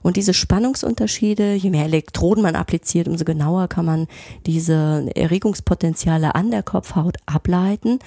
Und 0.01 0.17
diese 0.17 0.33
Spannungsunterschiede, 0.33 1.53
je 1.53 1.69
mehr 1.69 1.85
Elektroden 1.85 2.43
man 2.43 2.55
appliziert, 2.55 3.07
umso 3.07 3.25
genauer 3.25 3.67
kann 3.67 3.85
man 3.85 4.07
diese 4.45 5.09
Erregungspotenziale 5.15 6.35
an 6.35 6.51
der 6.51 6.63
Kopfhaut 6.63 7.17
ableiten. 7.25 7.99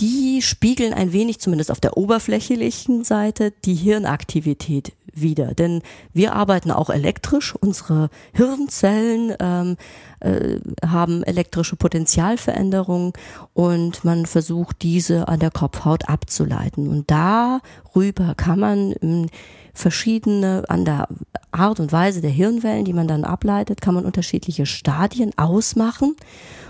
Die 0.00 0.40
spiegeln 0.40 0.94
ein 0.94 1.12
wenig, 1.12 1.40
zumindest 1.40 1.70
auf 1.70 1.80
der 1.80 1.98
oberflächlichen 1.98 3.04
Seite, 3.04 3.52
die 3.64 3.74
Hirnaktivität 3.74 4.92
wieder. 5.12 5.54
Denn 5.54 5.82
wir 6.14 6.34
arbeiten 6.34 6.70
auch 6.70 6.88
elektrisch. 6.88 7.54
Unsere 7.54 8.08
Hirnzellen 8.32 9.34
ähm, 9.40 9.76
äh, 10.20 10.58
haben 10.86 11.22
elektrische 11.22 11.76
Potentialveränderungen 11.76 13.12
und 13.52 14.04
man 14.04 14.24
versucht, 14.24 14.82
diese 14.82 15.28
an 15.28 15.40
der 15.40 15.50
Kopfhaut 15.50 16.08
abzuleiten. 16.08 16.88
Und 16.88 17.10
darüber 17.10 18.34
kann 18.34 18.58
man 18.58 18.94
ähm, 19.02 19.26
verschiedene, 19.72 20.64
an 20.68 20.84
der 20.84 21.08
Art 21.52 21.80
und 21.80 21.92
Weise 21.92 22.20
der 22.20 22.30
Hirnwellen, 22.30 22.84
die 22.84 22.92
man 22.92 23.08
dann 23.08 23.24
ableitet, 23.24 23.80
kann 23.80 23.94
man 23.94 24.04
unterschiedliche 24.04 24.66
Stadien 24.66 25.32
ausmachen. 25.36 26.16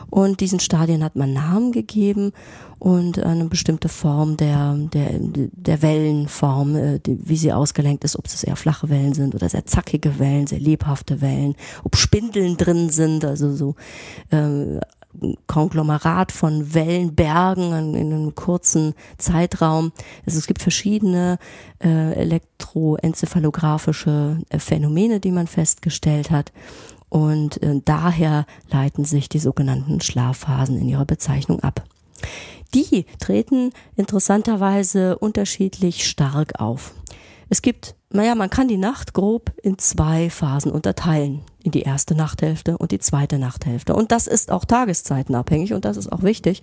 Und 0.09 0.41
diesen 0.41 0.59
Stadien 0.59 1.05
hat 1.05 1.15
man 1.15 1.33
Namen 1.33 1.71
gegeben 1.71 2.33
und 2.81 3.23
eine 3.23 3.45
bestimmte 3.45 3.89
Form 3.89 4.37
der, 4.37 4.75
der, 4.75 5.21
der 5.21 5.83
Wellenform, 5.83 6.75
äh, 6.75 7.01
wie 7.05 7.37
sie 7.37 7.53
ausgelenkt 7.53 8.03
ist, 8.03 8.19
ob 8.19 8.27
es 8.27 8.43
eher 8.43 8.57
flache 8.57 8.89
Wellen 8.89 9.15
sind 9.15 9.35
oder 9.37 9.49
sehr 9.49 9.67
zackige 9.67 10.19
Wellen, 10.19 10.49
sehr 10.49 10.59
lebhafte 10.59 11.21
Wellen, 11.21 11.55
ob 11.85 11.95
Spindeln 11.97 12.57
drin 12.57 12.91
sind, 12.91 13.25
also 13.25 13.55
so 13.55 13.77
äh, 14.31 14.81
Konglomerat 15.47 16.33
von 16.33 16.75
Wellenbergen 16.75 17.73
in, 17.73 17.95
in 17.95 18.13
einem 18.13 18.35
kurzen 18.35 18.95
Zeitraum. 19.19 19.93
Also 20.25 20.39
es 20.39 20.47
gibt 20.47 20.63
verschiedene 20.63 21.39
äh, 21.83 22.15
elektroencephalographische 22.15 24.39
äh, 24.49 24.59
Phänomene, 24.59 25.21
die 25.21 25.33
man 25.33 25.47
festgestellt 25.47 26.31
hat. 26.31 26.53
Und 27.09 27.63
äh, 27.63 27.81
daher 27.85 28.47
leiten 28.71 29.05
sich 29.05 29.29
die 29.29 29.41
sogenannten 29.41 30.01
Schlafphasen 30.01 30.79
in 30.79 30.89
ihrer 30.89 31.07
Bezeichnung 31.07 31.61
ab. 31.61 31.85
Die 32.73 33.05
treten 33.19 33.73
interessanterweise 33.97 35.19
unterschiedlich 35.19 36.07
stark 36.07 36.61
auf. 36.61 36.95
Es 37.51 37.63
gibt, 37.63 37.97
naja, 38.11 38.37
man 38.37 38.49
kann 38.49 38.69
die 38.69 38.77
Nacht 38.77 39.13
grob 39.13 39.53
in 39.61 39.77
zwei 39.77 40.31
Phasen 40.31 40.71
unterteilen. 40.71 41.43
In 41.63 41.73
die 41.73 41.83
erste 41.83 42.15
Nachthälfte 42.15 42.79
und 42.79 42.93
die 42.93 43.01
zweite 43.01 43.39
Nachthälfte. 43.39 43.95
Und 43.95 44.13
das 44.13 44.27
ist 44.29 44.51
auch 44.51 44.65
tageszeitenabhängig 44.65 45.75
und 45.75 45.85
das 45.85 45.99
ist 45.99 46.11
auch 46.11 46.23
wichtig 46.23 46.63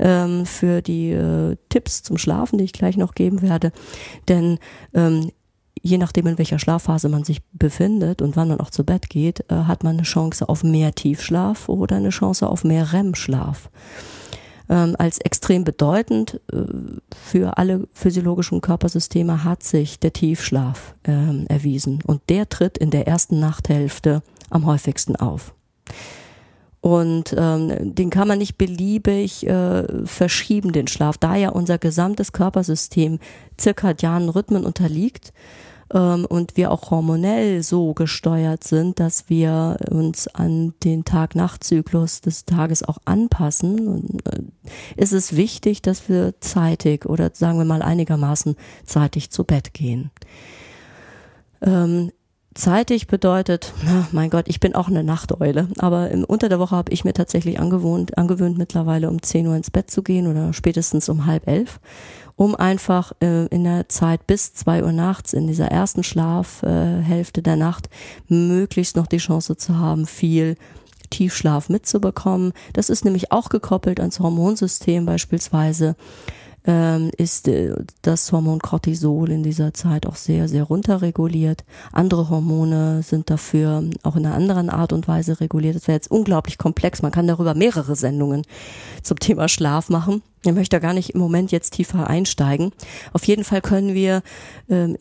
ähm, 0.00 0.46
für 0.46 0.82
die 0.82 1.10
äh, 1.10 1.56
Tipps 1.68 2.02
zum 2.02 2.18
Schlafen, 2.18 2.58
die 2.58 2.64
ich 2.64 2.72
gleich 2.72 2.96
noch 2.96 3.14
geben 3.14 3.42
werde. 3.42 3.72
Denn 4.26 4.58
ähm, 4.94 5.30
je 5.80 5.98
nachdem, 5.98 6.26
in 6.26 6.38
welcher 6.38 6.58
Schlafphase 6.58 7.08
man 7.08 7.24
sich 7.24 7.42
befindet 7.52 8.22
und 8.22 8.34
wann 8.34 8.48
man 8.48 8.58
auch 8.60 8.70
zu 8.70 8.84
Bett 8.84 9.10
geht, 9.10 9.44
äh, 9.50 9.54
hat 9.54 9.84
man 9.84 9.96
eine 9.96 10.02
Chance 10.02 10.48
auf 10.48 10.64
mehr 10.64 10.94
Tiefschlaf 10.94 11.68
oder 11.68 11.96
eine 11.96 12.10
Chance 12.10 12.48
auf 12.48 12.64
mehr 12.64 12.92
REM-Schlaf. 12.92 13.70
Ähm, 14.68 14.94
als 14.98 15.18
extrem 15.18 15.64
bedeutend 15.64 16.40
äh, 16.52 16.62
für 17.14 17.58
alle 17.58 17.88
physiologischen 17.92 18.60
Körpersysteme 18.60 19.44
hat 19.44 19.62
sich 19.62 19.98
der 19.98 20.12
Tiefschlaf 20.12 20.94
äh, 21.02 21.44
erwiesen 21.46 22.00
und 22.06 22.22
der 22.28 22.48
tritt 22.48 22.78
in 22.78 22.90
der 22.90 23.06
ersten 23.06 23.40
Nachthälfte 23.40 24.22
am 24.50 24.66
häufigsten 24.66 25.16
auf. 25.16 25.54
Und 26.80 27.34
ähm, 27.38 27.94
den 27.94 28.10
kann 28.10 28.26
man 28.26 28.38
nicht 28.38 28.58
beliebig 28.58 29.46
äh, 29.46 29.84
verschieben, 30.04 30.72
den 30.72 30.88
Schlaf, 30.88 31.16
da 31.16 31.36
ja 31.36 31.50
unser 31.50 31.78
gesamtes 31.78 32.32
Körpersystem 32.32 33.20
zirkadianen 33.56 34.28
Rhythmen 34.28 34.64
unterliegt 34.64 35.32
ähm, 35.92 36.24
und 36.24 36.56
wir 36.56 36.70
auch 36.70 36.90
hormonell 36.90 37.62
so 37.62 37.94
gesteuert 37.94 38.64
sind, 38.64 38.98
dass 39.00 39.28
wir 39.28 39.76
uns 39.90 40.28
an 40.28 40.74
den 40.84 41.04
Tag-Nacht-Zyklus 41.04 42.20
des 42.20 42.44
Tages 42.44 42.82
auch 42.82 42.98
anpassen, 43.04 43.86
und, 43.86 44.26
äh, 44.26 44.42
ist 44.96 45.12
es 45.12 45.36
wichtig, 45.36 45.82
dass 45.82 46.08
wir 46.08 46.34
zeitig 46.40 47.06
oder 47.06 47.30
sagen 47.34 47.58
wir 47.58 47.64
mal 47.64 47.82
einigermaßen 47.82 48.56
zeitig 48.84 49.30
zu 49.30 49.44
Bett 49.44 49.74
gehen. 49.74 50.10
Ähm, 51.60 52.10
zeitig 52.54 53.06
bedeutet, 53.06 53.72
mein 54.12 54.30
Gott, 54.30 54.46
ich 54.48 54.60
bin 54.60 54.74
auch 54.74 54.88
eine 54.88 55.04
Nachteule, 55.04 55.68
aber 55.78 56.10
unter 56.26 56.48
der 56.48 56.58
Woche 56.58 56.76
habe 56.76 56.92
ich 56.92 57.04
mir 57.04 57.12
tatsächlich 57.12 57.58
angewohnt, 57.60 58.18
angewöhnt 58.18 58.58
mittlerweile 58.58 59.08
um 59.08 59.22
10 59.22 59.46
Uhr 59.46 59.56
ins 59.56 59.70
Bett 59.70 59.90
zu 59.90 60.02
gehen 60.02 60.26
oder 60.26 60.52
spätestens 60.52 61.08
um 61.08 61.26
halb 61.26 61.46
elf 61.46 61.80
um 62.42 62.56
einfach 62.56 63.12
äh, 63.22 63.46
in 63.46 63.62
der 63.62 63.88
Zeit 63.88 64.26
bis 64.26 64.52
zwei 64.52 64.82
Uhr 64.82 64.90
nachts, 64.90 65.32
in 65.32 65.46
dieser 65.46 65.68
ersten 65.68 66.02
Schlafhälfte 66.02 67.40
äh, 67.40 67.44
der 67.44 67.54
Nacht, 67.54 67.88
möglichst 68.26 68.96
noch 68.96 69.06
die 69.06 69.18
Chance 69.18 69.56
zu 69.56 69.78
haben, 69.78 70.06
viel 70.06 70.56
Tiefschlaf 71.10 71.68
mitzubekommen. 71.68 72.52
Das 72.72 72.90
ist 72.90 73.04
nämlich 73.04 73.30
auch 73.30 73.48
gekoppelt 73.48 74.00
ans 74.00 74.18
Hormonsystem 74.18 75.06
beispielsweise 75.06 75.94
ähm, 76.64 77.10
ist 77.16 77.48
äh, 77.48 77.74
das 78.02 78.30
Hormon 78.30 78.60
Cortisol 78.60 79.30
in 79.30 79.42
dieser 79.42 79.74
Zeit 79.74 80.06
auch 80.06 80.16
sehr, 80.16 80.48
sehr 80.48 80.64
runterreguliert. 80.64 81.64
Andere 81.92 82.28
Hormone 82.28 83.02
sind 83.02 83.30
dafür 83.30 83.84
auch 84.02 84.16
in 84.16 84.26
einer 84.26 84.34
anderen 84.34 84.70
Art 84.70 84.92
und 84.92 85.08
Weise 85.08 85.40
reguliert. 85.40 85.76
Das 85.76 85.88
wäre 85.88 85.96
jetzt 85.96 86.10
unglaublich 86.10 86.58
komplex. 86.58 87.02
Man 87.02 87.12
kann 87.12 87.26
darüber 87.26 87.54
mehrere 87.54 87.96
Sendungen 87.96 88.42
zum 89.02 89.18
Thema 89.18 89.48
Schlaf 89.48 89.88
machen. 89.88 90.22
Ich 90.44 90.52
möchte 90.52 90.76
da 90.76 90.80
gar 90.80 90.94
nicht 90.94 91.10
im 91.10 91.20
Moment 91.20 91.52
jetzt 91.52 91.74
tiefer 91.74 92.08
einsteigen. 92.08 92.72
Auf 93.12 93.24
jeden 93.26 93.44
Fall 93.44 93.60
können 93.60 93.94
wir 93.94 94.22
ähm, 94.68 94.96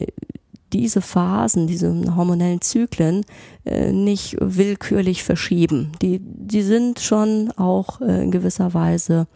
diese 0.73 1.01
Phasen, 1.01 1.67
diese 1.67 2.15
hormonellen 2.15 2.61
Zyklen 2.61 3.25
äh, 3.65 3.91
nicht 3.91 4.37
willkürlich 4.39 5.23
verschieben. 5.23 5.91
Die, 6.01 6.19
die 6.21 6.61
sind 6.61 6.99
schon 6.99 7.51
auch 7.57 8.01
äh, 8.01 8.23
in 8.23 8.31
gewisser 8.31 8.73
Weise 8.73 9.27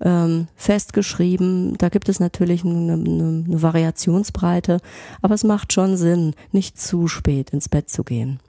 ähm, 0.00 0.48
festgeschrieben. 0.56 1.76
Da 1.78 1.88
gibt 1.88 2.08
es 2.08 2.20
natürlich 2.20 2.64
eine, 2.64 2.94
eine, 2.94 3.44
eine 3.46 3.62
Variationsbreite, 3.62 4.80
aber 5.22 5.34
es 5.34 5.44
macht 5.44 5.72
schon 5.72 5.96
Sinn, 5.96 6.34
nicht 6.52 6.80
zu 6.80 7.08
spät 7.08 7.50
ins 7.50 7.68
Bett 7.68 7.90
zu 7.90 8.04
gehen, 8.04 8.40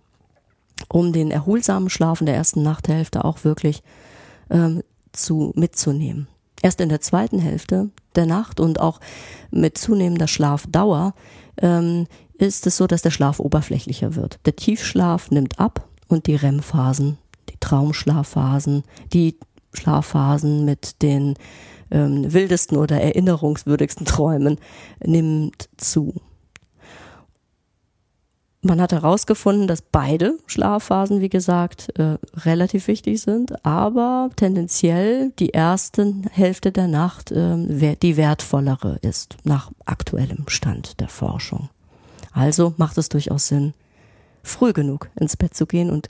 um 0.87 1.13
den 1.13 1.31
erholsamen 1.31 1.89
Schlaf 1.89 2.19
in 2.21 2.25
der 2.25 2.35
ersten 2.35 2.63
Nachthälfte 2.63 3.25
auch 3.25 3.43
wirklich 3.43 3.83
ähm, 4.49 4.83
zu 5.11 5.53
mitzunehmen. 5.55 6.27
Erst 6.61 6.81
in 6.81 6.89
der 6.89 7.01
zweiten 7.01 7.39
Hälfte 7.39 7.89
der 8.15 8.25
Nacht 8.25 8.59
und 8.59 8.79
auch 8.79 8.99
mit 9.49 9.77
zunehmender 9.77 10.27
Schlafdauer 10.27 11.13
ähm, 11.61 12.07
ist 12.37 12.67
es 12.67 12.77
so, 12.77 12.87
dass 12.87 13.01
der 13.01 13.11
Schlaf 13.11 13.39
oberflächlicher 13.39 14.15
wird. 14.15 14.39
Der 14.45 14.55
Tiefschlaf 14.55 15.31
nimmt 15.31 15.59
ab 15.59 15.87
und 16.07 16.27
die 16.27 16.35
REM-Phasen, 16.35 17.17
die 17.49 17.57
Traumschlafphasen, 17.59 18.83
die 19.13 19.37
Schlafphasen 19.73 20.65
mit 20.65 21.01
den 21.01 21.35
ähm, 21.91 22.31
wildesten 22.31 22.77
oder 22.77 23.01
erinnerungswürdigsten 23.01 24.05
Träumen 24.07 24.57
nimmt 25.03 25.69
zu. 25.77 26.21
Man 28.61 28.81
hat 28.81 28.91
herausgefunden, 28.91 29.67
dass 29.67 29.81
beide 29.81 30.37
Schlafphasen, 30.45 31.21
wie 31.21 31.29
gesagt, 31.29 31.97
äh, 31.97 32.17
relativ 32.33 32.89
wichtig 32.89 33.21
sind, 33.21 33.65
aber 33.65 34.31
tendenziell 34.35 35.31
die 35.39 35.51
erste 35.51 36.13
Hälfte 36.29 36.73
der 36.73 36.87
Nacht 36.87 37.31
äh, 37.31 37.95
die 37.95 38.17
wertvollere 38.17 38.97
ist, 39.01 39.37
nach 39.45 39.71
aktuellem 39.85 40.43
Stand 40.47 40.99
der 40.99 41.07
Forschung. 41.07 41.69
Also 42.33 42.73
macht 42.75 42.97
es 42.97 43.07
durchaus 43.07 43.47
Sinn, 43.47 43.73
früh 44.43 44.73
genug 44.73 45.09
ins 45.17 45.37
Bett 45.37 45.53
zu 45.55 45.65
gehen 45.65 45.89
und 45.89 46.09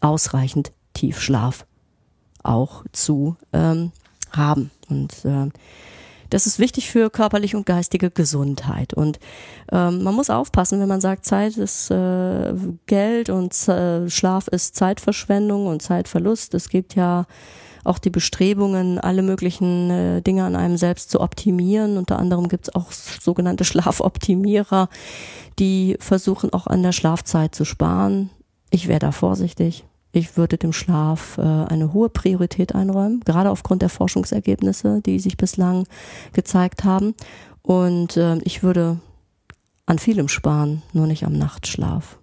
ausreichend 0.00 0.70
Tiefschlaf 0.94 1.66
auch 2.42 2.84
zu 2.92 3.36
ähm, 3.52 3.92
haben. 4.32 4.70
Und 4.88 5.24
äh, 5.24 5.48
das 6.30 6.46
ist 6.46 6.58
wichtig 6.58 6.90
für 6.90 7.10
körperliche 7.10 7.56
und 7.56 7.66
geistige 7.66 8.10
Gesundheit. 8.10 8.92
Und 8.92 9.18
ähm, 9.72 10.02
man 10.02 10.14
muss 10.14 10.30
aufpassen, 10.30 10.80
wenn 10.80 10.88
man 10.88 11.00
sagt, 11.00 11.24
Zeit 11.24 11.56
ist 11.56 11.90
äh, 11.90 12.54
Geld 12.86 13.30
und 13.30 13.52
äh, 13.68 14.08
Schlaf 14.10 14.48
ist 14.48 14.76
Zeitverschwendung 14.76 15.66
und 15.66 15.80
Zeitverlust. 15.80 16.54
Es 16.54 16.68
gibt 16.68 16.94
ja 16.94 17.26
auch 17.84 17.98
die 17.98 18.10
Bestrebungen, 18.10 18.98
alle 18.98 19.22
möglichen 19.22 19.90
äh, 19.90 20.20
Dinge 20.20 20.44
an 20.44 20.56
einem 20.56 20.76
selbst 20.76 21.10
zu 21.10 21.20
optimieren. 21.20 21.96
Unter 21.96 22.18
anderem 22.18 22.48
gibt 22.48 22.68
es 22.68 22.74
auch 22.74 22.92
sogenannte 22.92 23.64
Schlafoptimierer, 23.64 24.88
die 25.58 25.96
versuchen 25.98 26.52
auch 26.52 26.66
an 26.66 26.82
der 26.82 26.92
Schlafzeit 26.92 27.54
zu 27.54 27.64
sparen. 27.64 28.28
Ich 28.70 28.88
wäre 28.88 28.98
da 28.98 29.12
vorsichtig. 29.12 29.84
Ich 30.18 30.36
würde 30.36 30.58
dem 30.58 30.72
Schlaf 30.72 31.38
äh, 31.38 31.42
eine 31.42 31.92
hohe 31.92 32.08
Priorität 32.08 32.74
einräumen, 32.74 33.20
gerade 33.20 33.50
aufgrund 33.50 33.82
der 33.82 33.88
Forschungsergebnisse, 33.88 35.00
die 35.00 35.20
sich 35.20 35.36
bislang 35.36 35.86
gezeigt 36.32 36.82
haben. 36.82 37.14
Und 37.62 38.16
äh, 38.16 38.38
ich 38.38 38.64
würde 38.64 38.98
an 39.86 40.00
vielem 40.00 40.26
sparen, 40.26 40.82
nur 40.92 41.06
nicht 41.06 41.24
am 41.24 41.34
Nachtschlaf. 41.34 42.18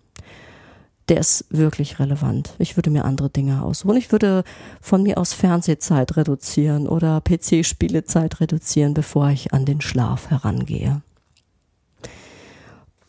Der 1.08 1.20
ist 1.20 1.46
wirklich 1.50 2.00
relevant. 2.00 2.56
Ich 2.58 2.76
würde 2.76 2.90
mir 2.90 3.06
andere 3.06 3.30
Dinge 3.30 3.64
aussuchen. 3.64 3.96
Ich 3.96 4.12
würde 4.12 4.44
von 4.82 5.04
mir 5.04 5.18
aus 5.18 5.34
Fernsehzeit 5.34 6.18
reduzieren 6.18 6.88
oder 6.88 7.22
PC-Spielezeit 7.22 8.42
reduzieren, 8.42 8.94
bevor 8.94 9.30
ich 9.30 9.54
an 9.54 9.66
den 9.66 9.80
Schlaf 9.80 10.30
herangehe. 10.32 11.02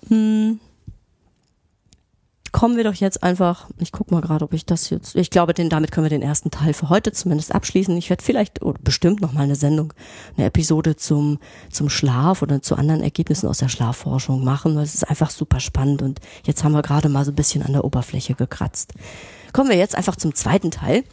Hm 0.08 0.60
kommen 2.56 2.78
wir 2.78 2.84
doch 2.84 2.94
jetzt 2.94 3.22
einfach, 3.22 3.68
ich 3.76 3.92
guck 3.92 4.10
mal 4.10 4.22
gerade, 4.22 4.42
ob 4.42 4.54
ich 4.54 4.64
das 4.64 4.88
jetzt, 4.88 5.14
ich 5.14 5.28
glaube, 5.28 5.52
den, 5.52 5.68
damit 5.68 5.92
können 5.92 6.06
wir 6.06 6.08
den 6.08 6.22
ersten 6.22 6.50
Teil 6.50 6.72
für 6.72 6.88
heute 6.88 7.12
zumindest 7.12 7.54
abschließen. 7.54 7.94
Ich 7.98 8.08
werde 8.08 8.24
vielleicht 8.24 8.62
oder 8.62 8.78
bestimmt 8.82 9.20
noch 9.20 9.34
mal 9.34 9.42
eine 9.42 9.56
Sendung, 9.56 9.92
eine 10.38 10.46
Episode 10.46 10.96
zum, 10.96 11.38
zum 11.70 11.90
Schlaf 11.90 12.40
oder 12.40 12.62
zu 12.62 12.74
anderen 12.74 13.02
Ergebnissen 13.02 13.46
aus 13.46 13.58
der 13.58 13.68
Schlafforschung 13.68 14.42
machen, 14.42 14.74
weil 14.74 14.84
es 14.84 14.94
ist 14.94 15.06
einfach 15.06 15.28
super 15.28 15.60
spannend 15.60 16.00
und 16.00 16.20
jetzt 16.44 16.64
haben 16.64 16.72
wir 16.72 16.80
gerade 16.80 17.10
mal 17.10 17.26
so 17.26 17.30
ein 17.30 17.34
bisschen 17.34 17.62
an 17.62 17.74
der 17.74 17.84
Oberfläche 17.84 18.32
gekratzt. 18.32 18.94
Kommen 19.52 19.68
wir 19.68 19.76
jetzt 19.76 19.94
einfach 19.94 20.16
zum 20.16 20.34
zweiten 20.34 20.70
Teil, 20.70 21.04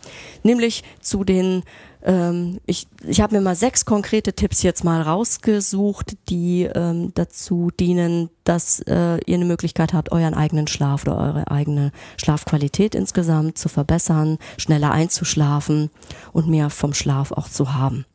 nämlich 0.43 0.85
zu 1.01 1.25
den 1.25 1.63
ähm, 2.03 2.59
ich 2.65 2.87
ich 3.05 3.21
habe 3.21 3.35
mir 3.35 3.41
mal 3.41 3.55
sechs 3.55 3.85
konkrete 3.85 4.33
Tipps 4.33 4.61
jetzt 4.61 4.83
mal 4.83 5.01
rausgesucht, 5.01 6.17
die 6.29 6.63
ähm, 6.63 7.11
dazu 7.15 7.71
dienen, 7.79 8.29
dass 8.43 8.81
äh, 8.81 9.19
ihr 9.25 9.35
eine 9.35 9.45
Möglichkeit 9.45 9.93
habt, 9.93 10.11
euren 10.11 10.33
eigenen 10.33 10.67
Schlaf 10.67 11.03
oder 11.03 11.17
eure 11.17 11.49
eigene 11.49 11.91
Schlafqualität 12.17 12.93
insgesamt 12.93 13.57
zu 13.57 13.69
verbessern, 13.69 14.37
schneller 14.57 14.91
einzuschlafen 14.91 15.89
und 16.33 16.47
mehr 16.47 16.69
vom 16.69 16.93
Schlaf 16.93 17.31
auch 17.31 17.47
zu 17.47 17.73
haben. 17.73 18.05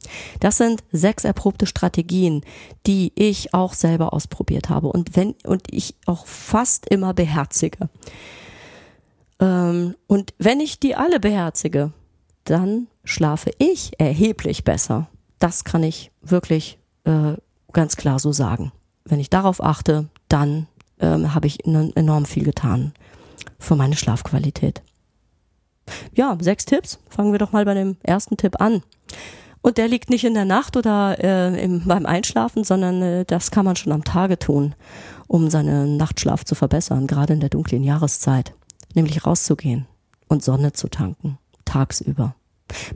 Das 0.41 0.59
sind 0.59 0.85
sechs 0.93 1.25
erprobte 1.25 1.67
Strategien, 1.67 2.43
die 2.87 3.13
ich 3.15 3.55
auch 3.55 3.73
selber 3.73 4.13
ausprobiert 4.13 4.69
habe 4.69 4.89
und 4.89 5.17
wenn 5.17 5.35
und 5.45 5.63
ich 5.71 5.95
auch 6.05 6.27
fast 6.27 6.87
immer 6.89 7.15
beherzige. 7.15 7.89
Ähm, 9.41 9.95
und 10.07 10.35
wenn 10.39 10.61
ich 10.61 10.79
die 10.79 10.95
alle 10.95 11.21
beherzige, 11.21 11.93
dann 12.51 12.89
schlafe 13.05 13.51
ich 13.59 13.93
erheblich 13.99 14.65
besser. 14.65 15.09
Das 15.39 15.65
kann 15.65 15.83
ich 15.83 16.11
wirklich 16.23 16.79
äh, 17.05 17.35
ganz 17.73 17.97
klar 17.97 18.19
so 18.19 18.33
sagen. 18.33 18.73
Wenn 19.05 19.21
ich 19.21 19.31
darauf 19.31 19.63
achte, 19.63 20.09
dann 20.29 20.67
ähm, 21.01 21.35
habe 21.35 21.47
ich 21.47 21.65
enorm 21.65 22.25
viel 22.25 22.45
getan 22.45 22.93
für 23.59 23.77
meine 23.77 23.97
Schlafqualität. 23.97 24.83
Ja, 26.13 26.37
sechs 26.41 26.65
Tipps. 26.65 26.99
Fangen 27.09 27.33
wir 27.33 27.39
doch 27.39 27.53
mal 27.53 27.65
bei 27.65 27.75
dem 27.75 27.97
ersten 28.03 28.37
Tipp 28.37 28.61
an. 28.61 28.83
Und 29.61 29.79
der 29.79 29.89
liegt 29.89 30.11
nicht 30.11 30.25
in 30.25 30.35
der 30.35 30.45
Nacht 30.45 30.77
oder 30.77 31.17
äh, 31.23 31.63
im, 31.63 31.85
beim 31.87 32.07
Einschlafen, 32.07 32.65
sondern 32.65 33.03
äh, 33.03 33.25
das 33.25 33.51
kann 33.51 33.65
man 33.65 33.77
schon 33.77 33.93
am 33.93 34.05
Tage 34.05 34.39
tun, 34.39 34.75
um 35.27 35.51
seinen 35.51 35.97
Nachtschlaf 35.97 36.45
zu 36.45 36.55
verbessern, 36.55 37.07
gerade 37.07 37.33
in 37.33 37.41
der 37.41 37.49
dunklen 37.49 37.83
Jahreszeit. 37.83 38.55
Nämlich 38.95 39.27
rauszugehen 39.27 39.87
und 40.29 40.43
Sonne 40.45 40.73
zu 40.73 40.89
tanken, 40.89 41.39
tagsüber. 41.69 42.35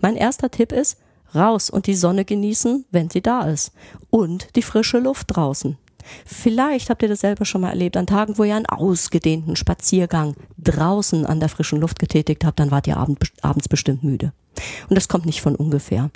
Mein 0.01 0.17
erster 0.17 0.51
Tipp 0.51 0.73
ist, 0.73 0.99
raus 1.35 1.71
und 1.71 1.87
die 1.87 1.95
Sonne 1.95 2.25
genießen, 2.25 2.85
wenn 2.91 3.11
sie 3.11 3.23
da 3.23 3.43
ist. 3.43 3.73
Und 4.11 4.55
die 4.57 4.63
frische 4.63 4.99
Luft 4.99 5.35
draußen. 5.35 5.79
Vielleicht 6.27 6.91
habt 6.91 7.03
ihr 7.03 7.09
das 7.09 7.21
selber 7.21 7.45
schon 7.45 7.61
mal 7.61 7.71
erlebt, 7.71 7.97
an 7.97 8.07
Tagen, 8.07 8.37
wo 8.37 8.45
ihr 8.45 8.57
einen 8.57 8.67
ausgedehnten 8.67 9.57
Spaziergang 9.57 10.35
draußen 10.59 11.25
an 11.27 11.41
der 11.41 11.49
frischen 11.49 11.81
Luft 11.81 11.99
getätigt 11.99 12.45
habt, 12.45 12.59
dann 12.59 12.71
wart 12.71 12.87
ihr 12.87 12.97
abends 12.97 13.69
bestimmt 13.69 14.03
müde. 14.03 14.33
Und 14.89 14.97
das 14.97 15.09
kommt 15.09 15.27
nicht 15.27 15.41
von 15.41 15.55
ungefähr. 15.55 16.11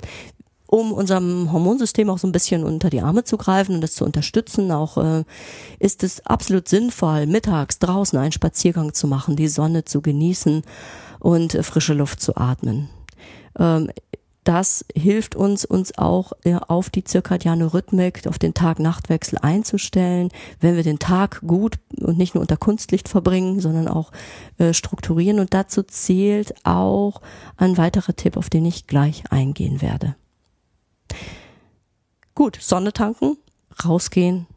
Um 0.67 0.91
unserem 0.91 1.51
Hormonsystem 1.51 2.09
auch 2.09 2.17
so 2.17 2.27
ein 2.27 2.33
bisschen 2.33 2.63
unter 2.63 2.89
die 2.89 3.01
Arme 3.01 3.23
zu 3.23 3.37
greifen 3.37 3.75
und 3.75 3.81
das 3.81 3.95
zu 3.95 4.05
unterstützen, 4.05 4.71
auch 4.71 4.97
äh, 4.97 5.23
ist 5.79 6.03
es 6.03 6.25
absolut 6.25 6.67
sinnvoll, 6.67 7.25
mittags 7.25 7.79
draußen 7.79 8.19
einen 8.19 8.33
Spaziergang 8.33 8.93
zu 8.93 9.07
machen, 9.07 9.35
die 9.35 9.47
Sonne 9.47 9.85
zu 9.85 10.01
genießen 10.01 10.63
und 11.19 11.55
äh, 11.55 11.63
frische 11.63 11.93
Luft 11.93 12.21
zu 12.21 12.35
atmen. 12.35 12.89
Ähm, 13.57 13.89
das 14.47 14.85
hilft 14.95 15.35
uns, 15.35 15.65
uns 15.65 15.97
auch 15.97 16.31
äh, 16.45 16.55
auf 16.55 16.89
die 16.89 17.03
zirkadiane 17.03 17.73
Rhythmik, 17.73 18.25
auf 18.27 18.39
den 18.39 18.53
Tag-Nacht-Wechsel 18.53 19.39
einzustellen. 19.41 20.29
Wenn 20.61 20.77
wir 20.77 20.83
den 20.83 20.99
Tag 20.99 21.41
gut 21.45 21.75
und 21.99 22.17
nicht 22.17 22.33
nur 22.33 22.43
unter 22.43 22.55
Kunstlicht 22.55 23.09
verbringen, 23.09 23.59
sondern 23.59 23.89
auch 23.89 24.13
äh, 24.57 24.73
strukturieren. 24.73 25.41
Und 25.41 25.53
dazu 25.53 25.83
zählt 25.83 26.53
auch 26.65 27.21
ein 27.57 27.75
weiterer 27.75 28.15
Tipp, 28.15 28.37
auf 28.37 28.49
den 28.49 28.65
ich 28.65 28.87
gleich 28.87 29.23
eingehen 29.31 29.81
werde. 29.81 30.15
Gut, 32.35 32.57
Sonne 32.61 32.93
tanken, 32.93 33.37
rausgehen, 33.83 34.47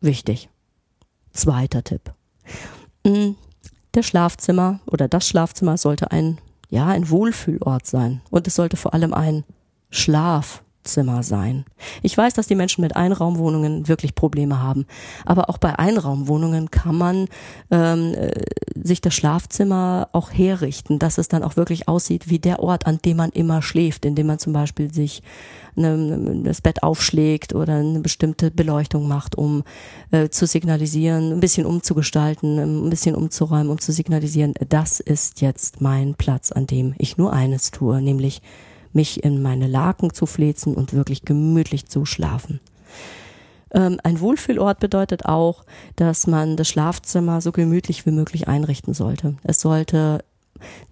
wichtig. 0.00 0.48
Zweiter 1.32 1.82
Tipp. 1.82 2.12
Hm, 3.06 3.36
der 3.94 4.02
Schlafzimmer 4.02 4.80
oder 4.86 5.08
das 5.08 5.28
Schlafzimmer 5.28 5.76
sollte 5.76 6.10
ein 6.10 6.38
ja, 6.74 6.88
ein 6.88 7.08
Wohlfühlort 7.08 7.86
sein. 7.86 8.20
Und 8.30 8.48
es 8.48 8.56
sollte 8.56 8.76
vor 8.76 8.94
allem 8.94 9.14
ein 9.14 9.44
Schlaf, 9.90 10.63
Schlafzimmer 10.84 11.22
sein. 11.22 11.64
Ich 12.02 12.16
weiß, 12.16 12.34
dass 12.34 12.46
die 12.46 12.54
Menschen 12.54 12.82
mit 12.82 12.94
Einraumwohnungen 12.94 13.88
wirklich 13.88 14.14
Probleme 14.14 14.60
haben, 14.62 14.86
aber 15.24 15.48
auch 15.48 15.58
bei 15.58 15.78
Einraumwohnungen 15.78 16.70
kann 16.70 16.96
man 16.96 17.28
ähm, 17.70 18.14
äh, 18.14 18.42
sich 18.74 19.00
das 19.00 19.14
Schlafzimmer 19.14 20.08
auch 20.12 20.30
herrichten, 20.30 20.98
dass 20.98 21.16
es 21.16 21.28
dann 21.28 21.42
auch 21.42 21.56
wirklich 21.56 21.88
aussieht 21.88 22.28
wie 22.28 22.38
der 22.38 22.60
Ort, 22.60 22.86
an 22.86 22.98
dem 23.04 23.16
man 23.16 23.30
immer 23.30 23.62
schläft, 23.62 24.04
indem 24.04 24.26
man 24.26 24.38
zum 24.38 24.52
Beispiel 24.52 24.92
sich 24.92 25.22
eine, 25.76 26.42
das 26.44 26.60
Bett 26.60 26.82
aufschlägt 26.82 27.54
oder 27.54 27.76
eine 27.76 28.00
bestimmte 28.00 28.50
Beleuchtung 28.50 29.08
macht, 29.08 29.36
um 29.36 29.64
äh, 30.10 30.28
zu 30.28 30.46
signalisieren, 30.46 31.32
ein 31.32 31.40
bisschen 31.40 31.66
umzugestalten, 31.66 32.58
ein 32.58 32.90
bisschen 32.90 33.14
umzuräumen, 33.14 33.70
um 33.70 33.78
zu 33.78 33.90
signalisieren, 33.90 34.52
das 34.68 35.00
ist 35.00 35.40
jetzt 35.40 35.80
mein 35.80 36.14
Platz, 36.14 36.52
an 36.52 36.66
dem 36.66 36.94
ich 36.98 37.16
nur 37.16 37.32
eines 37.32 37.70
tue, 37.70 38.02
nämlich 38.02 38.42
mich 38.94 39.24
in 39.24 39.42
meine 39.42 39.66
Laken 39.66 40.12
zu 40.12 40.26
flezen 40.26 40.74
und 40.74 40.92
wirklich 40.92 41.24
gemütlich 41.24 41.86
zu 41.86 42.04
schlafen. 42.04 42.60
Ähm, 43.72 43.98
ein 44.02 44.20
Wohlfühlort 44.20 44.78
bedeutet 44.78 45.26
auch, 45.26 45.64
dass 45.96 46.26
man 46.26 46.56
das 46.56 46.68
Schlafzimmer 46.68 47.40
so 47.40 47.52
gemütlich 47.52 48.06
wie 48.06 48.12
möglich 48.12 48.48
einrichten 48.48 48.94
sollte. 48.94 49.34
Es 49.42 49.60
sollte 49.60 50.24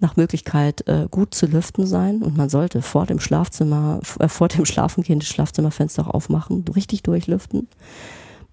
nach 0.01 0.17
Möglichkeit 0.17 0.87
äh, 0.89 1.07
gut 1.11 1.35
zu 1.35 1.47
lüften 1.47 1.87
sein 1.87 2.23
und 2.23 2.37
man 2.37 2.49
sollte 2.49 2.83
vor 2.83 3.07
dem 3.07 3.21
Schlafzimmer, 3.21 4.01
äh, 4.19 4.29
vor 4.29 4.49
dem 4.49 4.65
Schlafengehen 4.65 5.21
das 5.21 5.29
Schlafzimmerfenster 5.29 6.15
aufmachen, 6.15 6.65
richtig 6.75 7.03
durchlüften. 7.05 7.69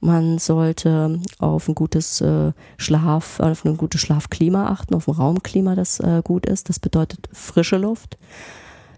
Man 0.01 0.38
sollte 0.38 1.19
auf 1.39 1.67
ein 1.67 1.75
gutes 1.75 2.21
äh, 2.21 2.53
Schlaf, 2.77 3.39
auf 3.41 3.65
ein 3.65 3.75
gutes 3.75 3.99
Schlafklima 3.99 4.67
achten, 4.67 4.95
auf 4.95 5.07
ein 5.09 5.15
Raumklima, 5.15 5.75
das 5.75 5.99
äh, 5.99 6.21
gut 6.23 6.45
ist. 6.45 6.69
Das 6.69 6.79
bedeutet 6.79 7.27
frische 7.33 7.77
Luft. 7.77 8.17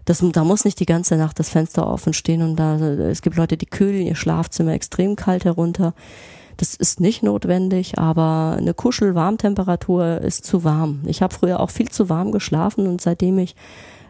Das, 0.04 0.24
da 0.32 0.44
muss 0.44 0.64
nicht 0.64 0.80
die 0.80 0.86
ganze 0.86 1.16
Nacht 1.16 1.38
das 1.38 1.48
Fenster 1.48 1.86
offen 1.86 2.12
stehen 2.12 2.42
und 2.42 2.56
da, 2.56 2.76
es 2.76 3.22
gibt 3.22 3.36
Leute, 3.36 3.56
die 3.56 3.66
kühlen 3.66 4.06
ihr 4.06 4.16
Schlafzimmer 4.16 4.72
extrem 4.72 5.16
kalt 5.16 5.44
herunter. 5.44 5.94
Das 6.56 6.74
ist 6.74 7.00
nicht 7.00 7.22
notwendig, 7.22 7.98
aber 7.98 8.56
eine 8.58 8.74
Kuschel-Warmtemperatur 8.74 10.20
ist 10.20 10.44
zu 10.44 10.64
warm. 10.64 11.00
Ich 11.06 11.22
habe 11.22 11.34
früher 11.34 11.60
auch 11.60 11.70
viel 11.70 11.88
zu 11.88 12.08
warm 12.08 12.32
geschlafen 12.32 12.86
und 12.86 13.00
seitdem 13.00 13.38
ich 13.38 13.56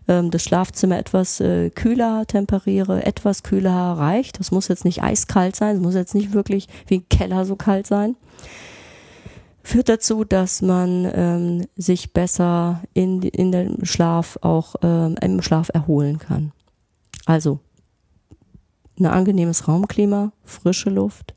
ähm, 0.09 0.31
das 0.31 0.43
Schlafzimmer 0.43 0.99
etwas 0.99 1.41
äh, 1.41 1.71
kühler 1.71 2.25
temperiere, 2.27 3.05
etwas 3.07 3.43
kühler 3.43 3.93
reicht, 3.93 4.41
das 4.41 4.51
muss 4.51 4.69
jetzt 4.69 4.85
nicht 4.85 5.03
eiskalt 5.03 5.57
sein, 5.57 5.77
es 5.77 5.83
muss 5.83 5.95
jetzt 5.95 6.15
nicht 6.15 6.33
wirklich 6.33 6.69
wie 6.87 6.97
ein 6.97 7.09
Keller 7.09 7.45
so 7.45 7.57
kalt 7.57 7.87
sein, 7.87 8.17
führt 9.63 9.89
dazu, 9.89 10.25
dass 10.25 10.63
man 10.63 11.11
ähm, 11.15 11.67
sich 11.77 12.13
besser 12.13 12.83
in, 12.95 13.23
in 13.23 13.53
dem 13.53 13.85
Schlaf 13.85 14.39
auch 14.43 14.75
ähm, 14.83 15.17
im 15.21 15.43
Schlaf 15.43 15.71
erholen 15.73 16.19
kann. 16.19 16.53
Also 17.27 17.61
ein 18.99 19.07
angenehmes 19.07 19.69
Raumklima, 19.69 20.33
frische 20.45 20.91
Luft, 20.91 21.35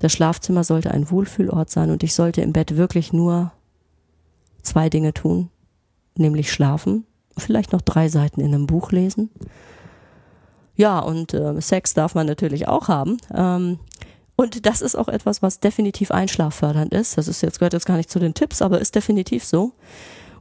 das 0.00 0.12
Schlafzimmer 0.12 0.64
sollte 0.64 0.90
ein 0.90 1.10
Wohlfühlort 1.10 1.70
sein 1.70 1.90
und 1.90 2.02
ich 2.02 2.14
sollte 2.14 2.40
im 2.40 2.52
Bett 2.52 2.76
wirklich 2.76 3.12
nur 3.12 3.52
zwei 4.62 4.88
Dinge 4.88 5.12
tun, 5.12 5.50
nämlich 6.16 6.50
schlafen, 6.50 7.04
vielleicht 7.36 7.72
noch 7.72 7.82
drei 7.82 8.08
Seiten 8.08 8.40
in 8.40 8.54
einem 8.54 8.66
Buch 8.66 8.92
lesen. 8.92 9.30
Ja, 10.74 10.98
und 11.00 11.34
äh, 11.34 11.60
Sex 11.60 11.92
darf 11.92 12.14
man 12.14 12.26
natürlich 12.26 12.66
auch 12.66 12.88
haben. 12.88 13.18
Ähm, 13.34 13.78
und 14.40 14.64
das 14.64 14.80
ist 14.80 14.96
auch 14.96 15.08
etwas, 15.08 15.42
was 15.42 15.60
definitiv 15.60 16.10
einschlaffördernd 16.10 16.94
ist. 16.94 17.18
Das 17.18 17.28
ist 17.28 17.42
jetzt 17.42 17.58
gehört 17.58 17.74
jetzt 17.74 17.84
gar 17.84 17.98
nicht 17.98 18.10
zu 18.10 18.18
den 18.18 18.32
Tipps, 18.32 18.62
aber 18.62 18.80
ist 18.80 18.94
definitiv 18.94 19.44
so. 19.44 19.72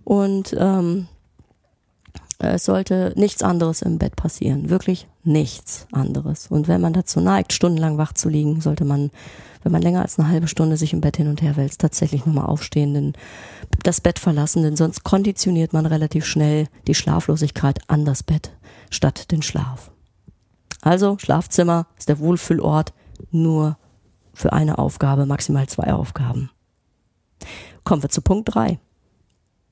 Und 0.05 0.55
ähm, 0.57 1.09
es 2.37 2.63
sollte 2.63 3.11
nichts 3.17 3.43
anderes 3.43 3.81
im 3.81 3.97
Bett 3.97 4.15
passieren, 4.15 4.69
wirklich 4.69 5.05
nichts 5.25 5.85
anderes. 5.91 6.47
Und 6.47 6.69
wenn 6.69 6.79
man 6.79 6.93
dazu 6.93 7.19
neigt, 7.19 7.51
stundenlang 7.51 7.97
wach 7.97 8.13
zu 8.13 8.29
liegen, 8.29 8.61
sollte 8.61 8.85
man 8.85 9.11
wenn 9.63 9.73
man 9.73 9.81
länger 9.81 10.03
als 10.03 10.17
eine 10.17 10.29
halbe 10.29 10.47
Stunde 10.47 10.77
sich 10.77 10.93
im 10.93 11.01
Bett 11.01 11.17
hin 11.17 11.27
und 11.27 11.41
her 11.41 11.57
wälzt, 11.57 11.81
tatsächlich 11.81 12.25
nochmal 12.25 12.45
aufstehen, 12.45 12.93
denn 12.93 13.13
das 13.83 13.99
Bett 13.99 14.17
verlassen, 14.17 14.63
denn 14.63 14.77
sonst 14.77 15.03
konditioniert 15.03 15.73
man 15.73 15.85
relativ 15.85 16.25
schnell 16.25 16.69
die 16.87 16.95
Schlaflosigkeit 16.95 17.81
an 17.87 18.05
das 18.05 18.23
Bett 18.23 18.51
statt 18.89 19.31
den 19.31 19.41
Schlaf. 19.41 19.91
Also 20.79 21.17
Schlafzimmer 21.19 21.87
ist 21.97 22.07
der 22.07 22.19
Wohlfühlort 22.19 22.93
nur 23.31 23.77
für 24.39 24.53
eine 24.53 24.77
Aufgabe, 24.77 25.25
maximal 25.25 25.67
zwei 25.67 25.93
Aufgaben. 25.93 26.49
Kommen 27.83 28.01
wir 28.01 28.09
zu 28.09 28.21
Punkt 28.21 28.55
drei. 28.55 28.79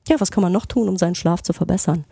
Ja, 0.09 0.19
was 0.19 0.29
kann 0.29 0.41
man 0.41 0.51
noch 0.51 0.65
tun, 0.65 0.89
um 0.89 0.97
seinen 0.97 1.15
Schlaf 1.15 1.41
zu 1.41 1.53
verbessern? 1.53 2.03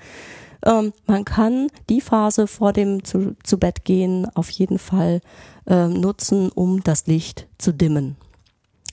Ähm, 0.65 0.93
man 1.05 1.25
kann 1.25 1.67
die 1.89 1.99
Phase 1.99 2.47
vor 2.47 2.71
dem 2.71 3.03
zu, 3.03 3.35
zu 3.43 3.57
Bett 3.57 3.83
gehen 3.83 4.25
auf 4.35 4.49
jeden 4.49 4.79
Fall 4.79 5.19
äh, 5.67 5.87
nutzen, 5.87 6.49
um 6.49 6.81
das 6.81 7.07
Licht 7.07 7.47
zu 7.57 7.73
dimmen. 7.73 8.15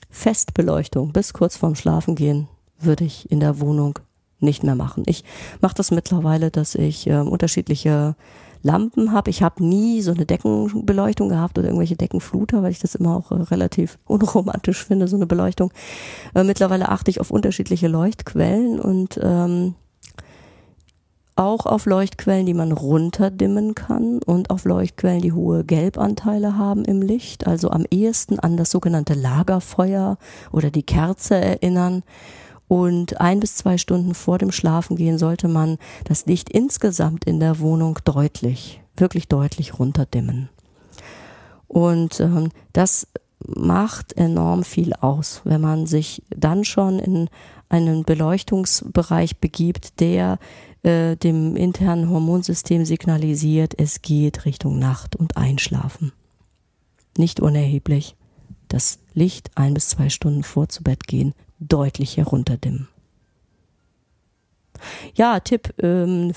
Festbeleuchtung 0.09 1.13
bis 1.13 1.31
kurz 1.31 1.55
vorm 1.55 1.75
Schlafengehen 1.75 2.49
würde 2.79 3.05
ich 3.05 3.31
in 3.31 3.39
der 3.39 3.61
Wohnung 3.61 3.97
nicht 4.39 4.63
mehr 4.63 4.75
machen. 4.75 5.03
Ich 5.05 5.23
mache 5.61 5.75
das 5.75 5.89
mittlerweile, 5.89 6.51
dass 6.51 6.75
ich 6.75 7.07
äh, 7.07 7.15
unterschiedliche 7.15 8.17
Lampen 8.63 9.11
habe. 9.11 9.29
Ich 9.29 9.43
habe 9.43 9.63
nie 9.63 10.01
so 10.01 10.11
eine 10.11 10.25
Deckenbeleuchtung 10.25 11.29
gehabt 11.29 11.59
oder 11.59 11.67
irgendwelche 11.67 11.97
Deckenfluter, 11.97 12.63
weil 12.63 12.71
ich 12.71 12.79
das 12.79 12.95
immer 12.95 13.15
auch 13.15 13.31
äh, 13.31 13.35
relativ 13.35 13.99
unromantisch 14.05 14.85
finde, 14.85 15.07
so 15.07 15.17
eine 15.17 15.27
Beleuchtung. 15.27 15.71
Äh, 16.33 16.43
mittlerweile 16.43 16.89
achte 16.89 17.11
ich 17.11 17.19
auf 17.19 17.29
unterschiedliche 17.29 17.87
Leuchtquellen 17.87 18.79
und 18.79 19.19
ähm, 19.21 19.75
auch 21.35 21.65
auf 21.65 21.85
Leuchtquellen, 21.85 22.45
die 22.45 22.53
man 22.53 22.71
runterdimmen 22.71 23.73
kann 23.73 24.19
und 24.23 24.51
auf 24.51 24.65
Leuchtquellen, 24.65 25.21
die 25.21 25.31
hohe 25.31 25.63
Gelbanteile 25.63 26.57
haben 26.57 26.85
im 26.85 27.01
Licht, 27.01 27.47
also 27.47 27.71
am 27.71 27.85
ehesten 27.89 28.39
an 28.39 28.55
das 28.55 28.69
sogenannte 28.69 29.15
Lagerfeuer 29.15 30.17
oder 30.51 30.69
die 30.69 30.83
Kerze 30.83 31.35
erinnern. 31.35 32.03
Und 32.73 33.21
ein 33.21 33.39
bis 33.39 33.55
zwei 33.55 33.77
Stunden 33.77 34.15
vor 34.15 34.39
dem 34.39 34.51
Schlafengehen 34.51 35.19
sollte 35.19 35.47
man 35.47 35.77
das 36.05 36.25
Licht 36.25 36.49
insgesamt 36.49 37.23
in 37.23 37.39
der 37.39 37.59
Wohnung 37.59 37.99
deutlich, 38.03 38.81
wirklich 38.97 39.27
deutlich 39.27 39.77
runterdimmen. 39.77 40.49
Und 41.67 42.19
ähm, 42.19 42.49
das 42.71 43.07
macht 43.45 44.17
enorm 44.17 44.63
viel 44.63 44.93
aus, 44.93 45.41
wenn 45.43 45.61
man 45.61 45.85
sich 45.85 46.23
dann 46.35 46.63
schon 46.63 46.97
in 46.97 47.29
einen 47.69 48.05
Beleuchtungsbereich 48.05 49.37
begibt, 49.37 49.99
der 49.99 50.39
äh, 50.81 51.15
dem 51.15 51.55
internen 51.55 52.09
Hormonsystem 52.09 52.85
signalisiert, 52.85 53.75
es 53.77 54.01
geht 54.01 54.45
Richtung 54.45 54.79
Nacht 54.79 55.15
und 55.15 55.37
Einschlafen. 55.37 56.11
Nicht 57.19 57.39
unerheblich. 57.39 58.15
Das 58.67 58.97
Licht 59.13 59.51
ein 59.53 59.75
bis 59.75 59.89
zwei 59.89 60.09
Stunden 60.09 60.41
vor 60.41 60.69
zu 60.69 60.81
Bett 60.81 61.05
gehen 61.05 61.35
deutlich 61.59 62.17
herunterdimmen. 62.17 62.87
Ja, 65.15 65.39
Tipp 65.39 65.73
4 65.77 65.87
ähm, 65.87 66.33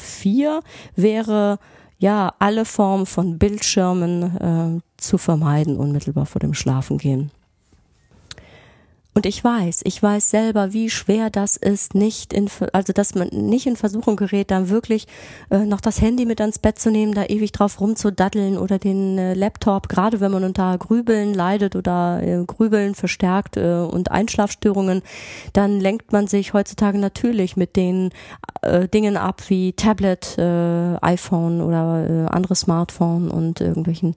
wäre, 0.95 1.59
ja, 1.99 2.35
alle 2.39 2.65
Formen 2.65 3.07
von 3.07 3.39
Bildschirmen 3.39 4.23
äh, 4.23 4.81
zu 4.97 5.19
vermeiden 5.19 5.77
unmittelbar 5.77 6.27
vor 6.27 6.41
dem 6.41 6.55
Schlafengehen. 6.55 7.31
Und 9.17 9.25
ich 9.25 9.43
weiß, 9.43 9.81
ich 9.85 10.03
weiß 10.03 10.29
selber, 10.29 10.75
wie 10.75 10.91
schwer 10.91 11.31
das 11.31 11.57
ist, 11.57 11.95
nicht 11.95 12.35
in, 12.35 12.51
also 12.75 12.93
dass 12.93 13.15
man 13.15 13.29
nicht 13.29 13.67
in 13.67 13.77
Versuchung 13.77 14.15
gerät, 14.15 14.51
dann 14.51 14.69
wirklich 14.69 15.07
äh, 15.49 15.61
noch 15.61 15.81
das 15.81 16.03
Handy 16.03 16.27
mit 16.27 16.39
ans 16.39 16.59
Bett 16.59 16.79
zu 16.79 16.91
nehmen, 16.91 17.15
da 17.15 17.25
ewig 17.25 17.51
drauf 17.51 17.81
rumzudaddeln 17.81 18.59
oder 18.59 18.79
den 18.79 19.17
äh, 19.17 19.33
Laptop, 19.33 19.89
gerade 19.89 20.21
wenn 20.21 20.33
man 20.33 20.45
unter 20.45 20.77
Grübeln 20.77 21.33
leidet 21.33 21.77
oder 21.77 22.23
äh, 22.23 22.45
Grübeln 22.47 22.95
verstärkt 22.95 23.57
äh, 23.57 23.79
und 23.91 24.11
Einschlafstörungen, 24.11 25.01
dann 25.55 25.81
lenkt 25.81 26.13
man 26.13 26.27
sich 26.27 26.53
heutzutage 26.53 26.99
natürlich 26.99 27.57
mit 27.57 27.77
den 27.77 28.11
äh, 28.61 28.87
Dingen 28.87 29.17
ab 29.17 29.41
wie 29.49 29.73
Tablet, 29.73 30.37
äh, 30.37 30.97
iPhone 31.01 31.63
oder 31.63 32.07
äh, 32.07 32.27
andere 32.27 32.55
Smartphone 32.55 33.31
und 33.31 33.63
irgendwelchen 33.63 34.15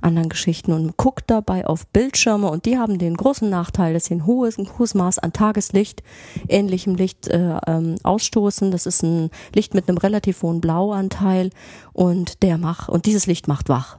anderen 0.00 0.28
Geschichten 0.28 0.72
und 0.72 0.96
guckt 0.96 1.24
dabei 1.30 1.66
auf 1.66 1.86
Bildschirme 1.88 2.50
und 2.50 2.64
die 2.64 2.78
haben 2.78 2.98
den 2.98 3.16
großen 3.16 3.48
Nachteil, 3.48 3.94
dass 3.94 4.06
sie 4.06 4.14
ein 4.14 4.26
hohes, 4.26 4.58
ein 4.58 4.68
hohes 4.78 4.94
Maß 4.94 5.18
an 5.18 5.32
Tageslicht, 5.32 6.02
ähnlichem 6.48 6.94
Licht 6.94 7.28
äh, 7.28 7.58
ähm, 7.66 7.96
ausstoßen. 8.02 8.70
Das 8.70 8.86
ist 8.86 9.02
ein 9.02 9.30
Licht 9.54 9.74
mit 9.74 9.88
einem 9.88 9.98
relativ 9.98 10.42
hohen 10.42 10.60
Blauanteil 10.60 11.50
und 11.92 12.42
der 12.42 12.58
macht, 12.58 12.88
und 12.88 13.06
dieses 13.06 13.26
Licht 13.26 13.48
macht 13.48 13.68
wach. 13.68 13.98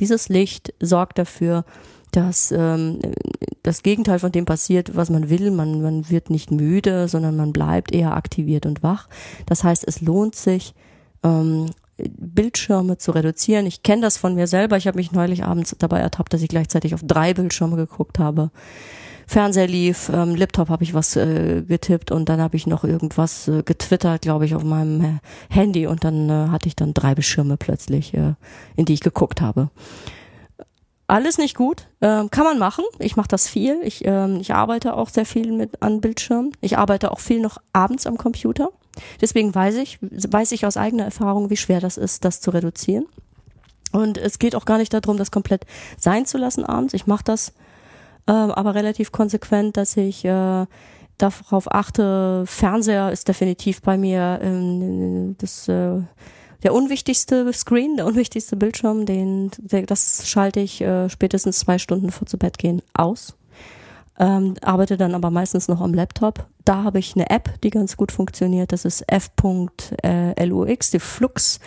Dieses 0.00 0.28
Licht 0.28 0.72
sorgt 0.80 1.18
dafür, 1.18 1.64
dass 2.12 2.52
ähm, 2.52 3.00
das 3.62 3.82
Gegenteil 3.82 4.18
von 4.18 4.32
dem 4.32 4.44
passiert, 4.44 4.96
was 4.96 5.10
man 5.10 5.28
will. 5.28 5.50
Man, 5.50 5.82
man 5.82 6.08
wird 6.08 6.30
nicht 6.30 6.50
müde, 6.50 7.08
sondern 7.08 7.36
man 7.36 7.52
bleibt 7.52 7.92
eher 7.92 8.16
aktiviert 8.16 8.64
und 8.66 8.82
wach. 8.82 9.08
Das 9.46 9.64
heißt, 9.64 9.84
es 9.86 10.00
lohnt 10.00 10.34
sich, 10.34 10.74
ähm, 11.22 11.66
Bildschirme 11.98 12.98
zu 12.98 13.12
reduzieren. 13.12 13.66
Ich 13.66 13.82
kenne 13.82 14.02
das 14.02 14.16
von 14.16 14.34
mir 14.34 14.46
selber. 14.46 14.76
Ich 14.76 14.86
habe 14.86 14.98
mich 14.98 15.12
neulich 15.12 15.44
abends 15.44 15.74
dabei 15.78 16.00
ertappt, 16.00 16.32
dass 16.32 16.42
ich 16.42 16.48
gleichzeitig 16.48 16.94
auf 16.94 17.02
drei 17.04 17.34
Bildschirme 17.34 17.76
geguckt 17.76 18.18
habe. 18.18 18.50
Fernseher 19.26 19.66
lief, 19.66 20.10
ähm, 20.12 20.34
Laptop 20.34 20.70
habe 20.70 20.84
ich 20.84 20.94
was 20.94 21.14
äh, 21.14 21.62
getippt 21.62 22.10
und 22.10 22.30
dann 22.30 22.40
habe 22.40 22.56
ich 22.56 22.66
noch 22.66 22.82
irgendwas 22.82 23.46
äh, 23.46 23.62
getwittert, 23.62 24.22
glaube 24.22 24.46
ich, 24.46 24.54
auf 24.54 24.64
meinem 24.64 25.04
äh, 25.04 25.18
Handy 25.50 25.86
und 25.86 26.02
dann 26.02 26.30
äh, 26.30 26.48
hatte 26.48 26.66
ich 26.66 26.76
dann 26.76 26.94
drei 26.94 27.14
Beschirme 27.14 27.58
plötzlich, 27.58 28.14
äh, 28.14 28.34
in 28.76 28.86
die 28.86 28.94
ich 28.94 29.00
geguckt 29.00 29.42
habe. 29.42 29.68
Alles 31.08 31.36
nicht 31.36 31.56
gut, 31.56 31.88
ähm, 32.00 32.30
kann 32.30 32.44
man 32.44 32.58
machen. 32.58 32.84
Ich 32.98 33.16
mache 33.16 33.28
das 33.28 33.48
viel. 33.48 33.78
Ich, 33.82 34.02
ähm, 34.06 34.38
ich 34.40 34.54
arbeite 34.54 34.94
auch 34.94 35.10
sehr 35.10 35.26
viel 35.26 35.52
mit 35.52 35.82
an 35.82 36.00
Bildschirmen. 36.00 36.52
Ich 36.62 36.78
arbeite 36.78 37.10
auch 37.12 37.20
viel 37.20 37.40
noch 37.40 37.58
abends 37.74 38.06
am 38.06 38.16
Computer. 38.16 38.70
Deswegen 39.20 39.54
weiß 39.54 39.76
ich, 39.76 39.98
weiß 40.00 40.52
ich 40.52 40.66
aus 40.66 40.76
eigener 40.76 41.04
Erfahrung, 41.04 41.50
wie 41.50 41.56
schwer 41.56 41.80
das 41.80 41.96
ist, 41.96 42.24
das 42.24 42.40
zu 42.40 42.50
reduzieren. 42.50 43.06
Und 43.92 44.18
es 44.18 44.38
geht 44.38 44.54
auch 44.54 44.64
gar 44.64 44.78
nicht 44.78 44.92
darum, 44.92 45.16
das 45.16 45.30
komplett 45.30 45.64
sein 45.98 46.26
zu 46.26 46.38
lassen 46.38 46.64
abends. 46.64 46.94
Ich 46.94 47.06
mache 47.06 47.24
das 47.24 47.52
äh, 48.26 48.32
aber 48.32 48.74
relativ 48.74 49.12
konsequent, 49.12 49.76
dass 49.76 49.96
ich 49.96 50.24
äh, 50.24 50.66
darauf 51.16 51.72
achte, 51.72 52.44
Fernseher 52.46 53.10
ist 53.10 53.28
definitiv 53.28 53.82
bei 53.82 53.96
mir 53.96 54.38
ähm, 54.42 55.36
das 55.38 55.68
äh, 55.68 56.00
der 56.64 56.74
unwichtigste 56.74 57.52
Screen, 57.52 57.96
der 57.96 58.06
unwichtigste 58.06 58.56
Bildschirm, 58.56 59.06
den 59.06 59.50
der, 59.58 59.82
das 59.82 60.28
schalte 60.28 60.60
ich 60.60 60.80
äh, 60.80 61.08
spätestens 61.08 61.60
zwei 61.60 61.78
Stunden 61.78 62.10
vor 62.10 62.26
zu 62.26 62.36
Bett 62.36 62.58
gehen 62.58 62.82
aus. 62.94 63.36
Ähm, 64.18 64.54
arbeite 64.62 64.96
dann 64.96 65.14
aber 65.14 65.30
meistens 65.30 65.68
noch 65.68 65.80
am 65.80 65.94
Laptop. 65.94 66.46
Da 66.64 66.82
habe 66.82 66.98
ich 66.98 67.14
eine 67.14 67.30
App, 67.30 67.60
die 67.62 67.70
ganz 67.70 67.96
gut 67.96 68.12
funktioniert. 68.12 68.72
Das 68.72 68.84
ist 68.84 69.04
f.lux, 69.06 70.90
die 70.90 70.98
Flux 70.98 71.60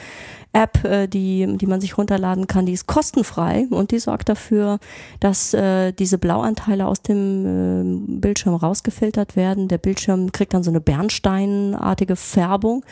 App, 0.53 0.83
äh, 0.83 1.07
die, 1.07 1.47
die 1.57 1.65
man 1.65 1.79
sich 1.79 1.97
runterladen 1.97 2.47
kann, 2.47 2.65
die 2.65 2.73
ist 2.73 2.87
kostenfrei 2.87 3.67
und 3.69 3.91
die 3.91 3.99
sorgt 3.99 4.29
dafür, 4.29 4.79
dass 5.19 5.53
äh, 5.53 5.93
diese 5.93 6.17
Blauanteile 6.17 6.87
aus 6.87 7.01
dem 7.01 7.45
äh, 7.45 8.19
Bildschirm 8.19 8.55
rausgefiltert 8.55 9.35
werden. 9.35 9.69
Der 9.69 9.77
Bildschirm 9.77 10.31
kriegt 10.31 10.53
dann 10.53 10.63
so 10.63 10.71
eine 10.71 10.81
bernsteinartige 10.81 12.15
Färbung. 12.15 12.83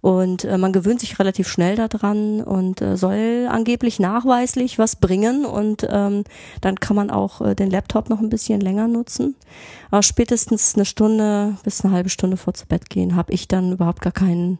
Und 0.00 0.44
äh, 0.44 0.58
man 0.58 0.72
gewöhnt 0.72 1.00
sich 1.00 1.18
relativ 1.18 1.48
schnell 1.48 1.76
daran 1.76 2.40
und 2.40 2.80
äh, 2.80 2.96
soll 2.96 3.48
angeblich 3.50 3.98
nachweislich 3.98 4.78
was 4.78 4.96
bringen. 4.96 5.44
Und 5.44 5.86
ähm, 5.90 6.24
dann 6.60 6.78
kann 6.78 6.96
man 6.96 7.10
auch 7.10 7.40
äh, 7.40 7.54
den 7.54 7.70
Laptop 7.70 8.08
noch 8.08 8.20
ein 8.20 8.28
bisschen 8.28 8.60
länger 8.60 8.86
nutzen. 8.86 9.34
Aber 9.90 10.02
spätestens 10.02 10.74
eine 10.74 10.84
Stunde 10.84 11.56
bis 11.64 11.84
eine 11.84 11.92
halbe 11.92 12.10
Stunde 12.10 12.36
vor 12.36 12.54
zu 12.54 12.66
Bett 12.66 12.90
gehen 12.90 13.16
habe 13.16 13.32
ich 13.32 13.48
dann 13.48 13.72
überhaupt 13.72 14.02
gar 14.02 14.12
keinen 14.12 14.58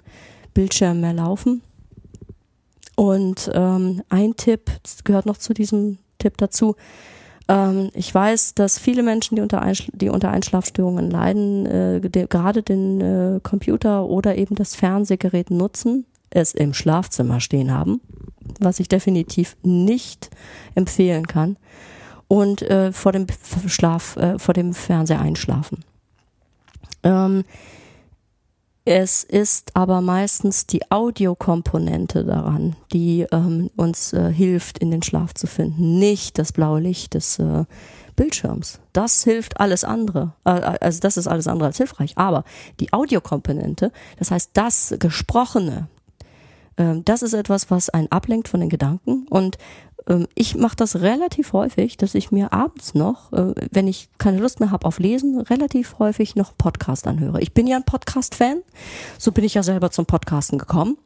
Bildschirm 0.55 1.01
mehr 1.01 1.13
laufen. 1.13 1.63
Und 2.97 3.49
ähm, 3.55 4.03
ein 4.09 4.35
Tipp, 4.37 4.73
gehört 5.05 5.27
noch 5.27 5.37
zu 5.37 5.55
diesem 5.55 5.99
Tipp 6.19 6.37
dazu. 6.37 6.75
Ähm, 7.49 7.91
ich 7.95 8.15
weiß, 8.15 8.55
dass 8.55 8.79
viele 8.79 9.03
Menschen, 9.03 9.37
die 9.37 9.43
unter, 9.43 9.63
Einschl 9.63 9.91
die 9.95 10.11
unter 10.11 10.31
Einschlafstörungen 10.31 11.11
leiden, 11.11 11.67
äh, 11.67 12.01
gerade 12.29 12.63
den 12.63 13.01
äh, 13.01 13.41
Computer 13.43 14.05
oder 14.05 14.37
eben 14.37 14.55
das 14.55 14.75
Fernsehgerät 14.75 15.51
nutzen, 15.51 16.05
es 16.31 16.55
im 16.55 16.75
Schlafzimmer 16.75 17.41
stehen 17.41 17.73
haben, 17.73 18.01
was 18.61 18.81
ich 18.81 18.89
definitiv 18.89 19.57
nicht 19.63 20.31
empfehlen 20.75 21.27
kann, 21.27 21.57
und 22.29 22.61
äh, 22.63 22.93
vor 22.93 23.13
dem 23.13 23.27
Schlaf, 23.67 24.17
äh, 24.17 24.39
vor 24.39 24.53
dem 24.53 24.75
Fernseher 24.75 25.21
einschlafen. 25.21 25.85
Ähm, 27.03 27.45
es 28.91 29.23
ist 29.23 29.77
aber 29.77 30.01
meistens 30.01 30.67
die 30.67 30.91
Audiokomponente 30.91 32.25
daran, 32.25 32.75
die 32.91 33.27
ähm, 33.33 33.69
uns 33.77 34.15
äh, 34.15 34.33
hilft, 34.33 34.79
in 34.79 34.91
den 34.91 35.03
Schlaf 35.03 35.35
zu 35.35 35.47
finden, 35.47 35.99
nicht 35.99 36.39
das 36.39 36.53
blaue 36.53 36.81
Licht 36.81 37.13
des 37.13 37.39
äh, 37.39 37.67
Bildschirms. 38.17 38.81
Das 38.95 39.25
hilft 39.25 39.61
alles 39.61 39.85
andere. 39.85 40.33
Äh, 40.47 40.53
also 40.81 41.01
das 41.01 41.19
ist 41.19 41.27
alles 41.27 41.49
andere 41.49 41.67
als 41.67 41.77
hilfreich. 41.77 42.17
Aber 42.17 42.45
die 42.81 42.91
Audiokomponente, 42.95 43.93
das 44.19 44.31
heißt 44.31 44.53
das 44.55 44.95
Gesprochene, 44.99 45.89
äh, 45.91 45.98
das 47.05 47.23
ist 47.23 47.33
etwas, 47.33 47.71
was 47.71 47.91
einen 47.91 48.11
ablenkt 48.13 48.49
von 48.49 48.61
den 48.61 48.69
Gedanken 48.69 49.27
und 49.29 49.59
ähm, 50.09 50.27
ich 50.35 50.55
mache 50.57 50.77
das 50.77 51.01
relativ 51.01 51.53
häufig, 51.53 51.97
dass 51.97 52.15
ich 52.15 52.33
mir 52.33 52.53
abends 52.53 52.95
noch, 52.95 53.33
äh, 53.33 53.55
wenn 53.71 53.87
ich 53.87 54.09
keine 54.19 54.39
Lust 54.39 54.61
mehr 54.61 54.71
habe 54.71 54.87
auf 54.87 54.99
Lesen, 54.99 55.41
relativ 55.41 55.99
häufig 55.99 56.35
noch 56.35 56.57
Podcast 56.57 57.07
anhöre. 57.07 57.41
Ich 57.41 57.53
bin 57.53 57.67
ja 57.67 57.77
ein 57.77 57.85
Podcast-Fan, 57.85 58.63
so 59.19 59.33
bin 59.33 59.45
ich 59.45 59.55
ja 59.55 59.63
selber 59.63 59.91
zum 59.91 60.07
Podcasten 60.07 60.59
gekommen 60.59 60.97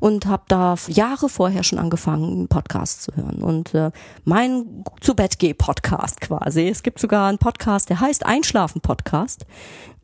und 0.00 0.26
habe 0.26 0.44
da 0.48 0.76
Jahre 0.88 1.28
vorher 1.28 1.64
schon 1.64 1.78
angefangen, 1.78 2.32
einen 2.32 2.48
Podcast 2.48 3.02
zu 3.02 3.14
hören. 3.16 3.42
Und 3.42 3.74
äh, 3.74 3.90
mein 4.24 4.84
zu 5.00 5.14
Bett 5.14 5.38
geh 5.38 5.54
Podcast 5.54 6.20
quasi. 6.20 6.68
Es 6.68 6.82
gibt 6.82 6.98
sogar 6.98 7.28
einen 7.28 7.38
Podcast, 7.38 7.90
der 7.90 8.00
heißt 8.00 8.24
Einschlafen 8.24 8.80
Podcast. 8.80 9.44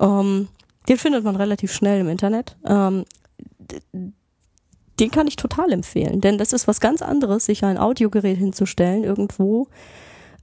Ähm, 0.00 0.48
den 0.88 0.96
findet 0.96 1.22
man 1.22 1.36
relativ 1.36 1.72
schnell 1.72 2.00
im 2.00 2.08
Internet. 2.08 2.56
Ähm, 2.64 3.04
den 5.00 5.10
kann 5.10 5.26
ich 5.26 5.36
total 5.36 5.72
empfehlen, 5.72 6.20
denn 6.20 6.38
das 6.38 6.52
ist 6.52 6.68
was 6.68 6.80
ganz 6.80 7.02
anderes, 7.02 7.46
sich 7.46 7.64
ein 7.64 7.78
Audiogerät 7.78 8.38
hinzustellen 8.38 9.04
irgendwo 9.04 9.68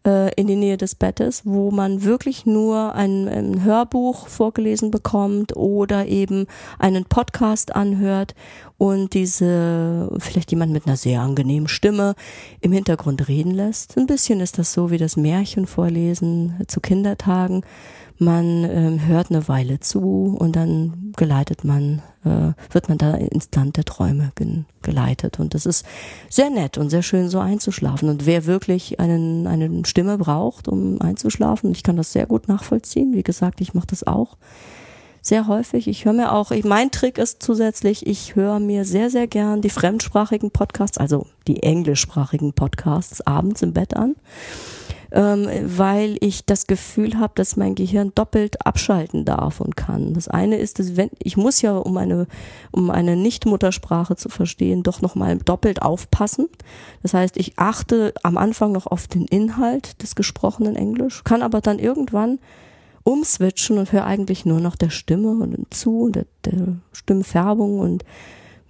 äh, 0.05 0.33
in 0.35 0.47
die 0.47 0.55
Nähe 0.55 0.77
des 0.77 0.95
Bettes, 0.95 1.41
wo 1.45 1.71
man 1.71 2.03
wirklich 2.03 2.45
nur 2.45 2.93
ein, 2.95 3.27
ein 3.27 3.63
Hörbuch 3.63 4.27
vorgelesen 4.27 4.91
bekommt 4.91 5.55
oder 5.55 6.05
eben 6.05 6.45
einen 6.79 7.05
Podcast 7.05 7.75
anhört 7.75 8.35
und 8.77 9.13
diese 9.13 10.11
vielleicht 10.19 10.51
jemand 10.51 10.71
mit 10.73 10.85
einer 10.85 10.97
sehr 10.97 11.21
angenehmen 11.21 11.67
Stimme 11.67 12.15
im 12.61 12.71
Hintergrund 12.71 13.27
reden 13.27 13.51
lässt. 13.51 13.97
Ein 13.97 14.07
bisschen 14.07 14.39
ist 14.41 14.57
das 14.57 14.73
so 14.73 14.91
wie 14.91 14.97
das 14.97 15.15
Märchen 15.17 15.67
vorlesen 15.67 16.55
zu 16.67 16.81
Kindertagen 16.81 17.63
man 18.17 18.63
ähm, 18.63 19.05
hört 19.05 19.29
eine 19.29 19.47
Weile 19.47 19.79
zu 19.79 20.35
und 20.39 20.55
dann 20.55 21.11
geleitet 21.17 21.63
man, 21.63 22.01
äh, 22.23 22.53
wird 22.71 22.87
man 22.87 22.97
da 22.97 23.13
ins 23.15 23.49
Land 23.53 23.77
der 23.77 23.83
Träume 23.83 24.31
geleitet. 24.81 25.39
Und 25.39 25.53
das 25.53 25.65
ist 25.65 25.85
sehr 26.29 26.49
nett 26.49 26.77
und 26.77 26.89
sehr 26.89 27.03
schön, 27.03 27.29
so 27.29 27.39
einzuschlafen. 27.39 28.07
Und 28.09 28.25
wer 28.25 28.45
wirklich 28.45 28.99
einen, 28.99 29.47
eine 29.47 29.85
Stimme 29.85 30.17
braucht, 30.17 30.67
um 30.67 31.01
einzuschlafen, 31.01 31.71
ich 31.71 31.83
kann 31.83 31.97
das 31.97 32.13
sehr 32.13 32.25
gut 32.25 32.47
nachvollziehen. 32.47 33.13
Wie 33.13 33.23
gesagt, 33.23 33.59
ich 33.59 33.73
mache 33.73 33.87
das 33.87 34.07
auch 34.07 34.37
sehr 35.25 35.47
häufig. 35.47 35.87
Ich 35.87 36.05
höre 36.05 36.13
mir 36.13 36.31
auch, 36.33 36.51
ich, 36.51 36.63
mein 36.63 36.91
Trick 36.91 37.17
ist 37.17 37.41
zusätzlich, 37.41 38.05
ich 38.05 38.35
höre 38.35 38.59
mir 38.59 38.85
sehr, 38.85 39.09
sehr 39.09 39.25
gern 39.25 39.61
die 39.61 39.71
fremdsprachigen 39.71 40.51
Podcasts, 40.51 40.99
also 40.99 41.25
die 41.47 41.63
englischsprachigen 41.63 42.53
Podcasts 42.53 43.25
abends 43.25 43.63
im 43.63 43.73
Bett 43.73 43.95
an 43.95 44.15
ähm, 45.11 45.47
weil 45.63 46.17
ich 46.19 46.45
das 46.45 46.67
Gefühl 46.67 47.17
habe, 47.17 47.33
dass 47.35 47.55
mein 47.55 47.73
Gehirn 47.73 48.11
doppelt 48.13 48.65
abschalten 48.65 49.23
darf 49.23 49.61
und 49.61 49.77
kann. 49.77 50.13
Das 50.13 50.27
eine 50.27 50.57
ist, 50.57 50.77
dass 50.77 50.97
wenn 50.97 51.09
ich 51.19 51.37
muss 51.37 51.61
ja 51.61 51.77
um 51.77 51.97
eine 51.97 52.27
um 52.71 52.91
eine 52.91 53.15
Nicht-Muttersprache 53.15 54.17
zu 54.17 54.29
verstehen, 54.29 54.83
doch 54.83 55.01
noch 55.01 55.15
mal 55.15 55.37
doppelt 55.37 55.81
aufpassen. 55.81 56.47
Das 57.01 57.13
heißt, 57.13 57.37
ich 57.37 57.57
achte 57.57 58.13
am 58.23 58.37
Anfang 58.37 58.73
noch 58.73 58.87
auf 58.87 59.07
den 59.07 59.25
Inhalt 59.25 60.01
des 60.03 60.15
gesprochenen 60.15 60.75
Englisch, 60.75 61.23
kann 61.23 61.41
aber 61.41 61.61
dann 61.61 61.79
irgendwann 61.79 62.39
umswitchen 63.05 63.77
und 63.77 63.91
höre 63.91 64.05
eigentlich 64.05 64.45
nur 64.45 64.59
noch 64.59 64.75
der 64.75 64.89
Stimme 64.89 65.29
und 65.29 65.73
zu 65.73 66.01
und 66.01 66.15
der, 66.15 66.25
der 66.43 66.75
Stimmfärbung 66.91 67.79
und 67.79 68.03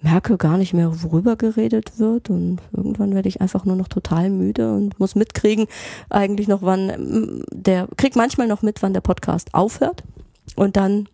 merke 0.01 0.37
gar 0.37 0.57
nicht 0.57 0.73
mehr, 0.73 1.01
worüber 1.03 1.37
geredet 1.37 1.97
wird. 1.99 2.29
Und 2.29 2.59
irgendwann 2.75 3.15
werde 3.15 3.29
ich 3.29 3.41
einfach 3.41 3.65
nur 3.65 3.77
noch 3.77 3.87
total 3.87 4.29
müde 4.29 4.73
und 4.73 4.99
muss 4.99 5.15
mitkriegen, 5.15 5.67
eigentlich 6.09 6.47
noch 6.47 6.61
wann 6.61 6.87
mm, 6.87 7.43
der, 7.51 7.87
krieg 7.97 8.15
manchmal 8.15 8.47
noch 8.47 8.61
mit, 8.61 8.83
wann 8.83 8.93
der 8.93 9.01
Podcast 9.01 9.53
aufhört. 9.53 10.03
Und 10.55 10.75
dann, 10.75 11.07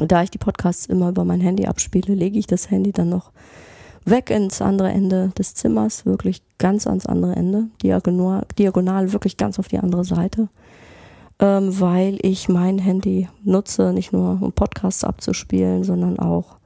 da 0.00 0.22
ich 0.22 0.30
die 0.30 0.38
Podcasts 0.38 0.86
immer 0.86 1.08
über 1.08 1.24
mein 1.24 1.40
Handy 1.40 1.66
abspiele, 1.66 2.14
lege 2.14 2.38
ich 2.38 2.46
das 2.46 2.70
Handy 2.70 2.92
dann 2.92 3.08
noch 3.08 3.32
weg 4.04 4.28
ins 4.30 4.60
andere 4.60 4.90
Ende 4.90 5.30
des 5.38 5.54
Zimmers, 5.54 6.04
wirklich 6.04 6.42
ganz 6.58 6.86
ans 6.86 7.06
andere 7.06 7.34
Ende, 7.36 7.68
diagonal, 7.82 8.46
diagonal 8.58 9.12
wirklich 9.12 9.38
ganz 9.38 9.58
auf 9.58 9.68
die 9.68 9.78
andere 9.78 10.04
Seite, 10.04 10.48
ähm, 11.40 11.80
weil 11.80 12.18
ich 12.22 12.48
mein 12.48 12.78
Handy 12.78 13.28
nutze, 13.44 13.92
nicht 13.92 14.12
nur 14.12 14.38
um 14.40 14.52
Podcasts 14.52 15.04
abzuspielen, 15.04 15.84
sondern 15.84 16.18
auch 16.18 16.58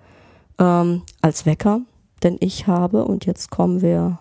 ähm, 0.59 1.03
als 1.21 1.47
Wecker, 1.47 1.81
denn 2.23 2.37
ich 2.41 2.67
habe, 2.67 3.05
und 3.05 3.27
jetzt 3.27 3.51
kommen 3.51 3.83
wir 3.83 4.19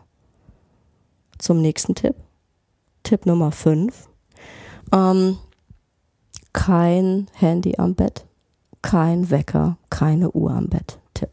zum 1.38 1.62
nächsten 1.62 1.96
Tipp, 1.96 2.16
Tipp 3.04 3.26
Nummer 3.26 3.52
5, 3.52 4.10
ähm, 4.92 5.38
kein 6.54 7.28
Handy 7.34 7.76
am 7.78 7.96
Bett, 7.96 8.26
kein 8.82 9.30
Wecker, 9.30 9.78
keine 9.90 10.32
Uhr 10.32 10.52
am 10.52 10.68
Bett. 10.68 11.00
Tipp. 11.14 11.32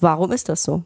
Warum 0.00 0.32
ist 0.32 0.48
das 0.48 0.62
so? 0.62 0.82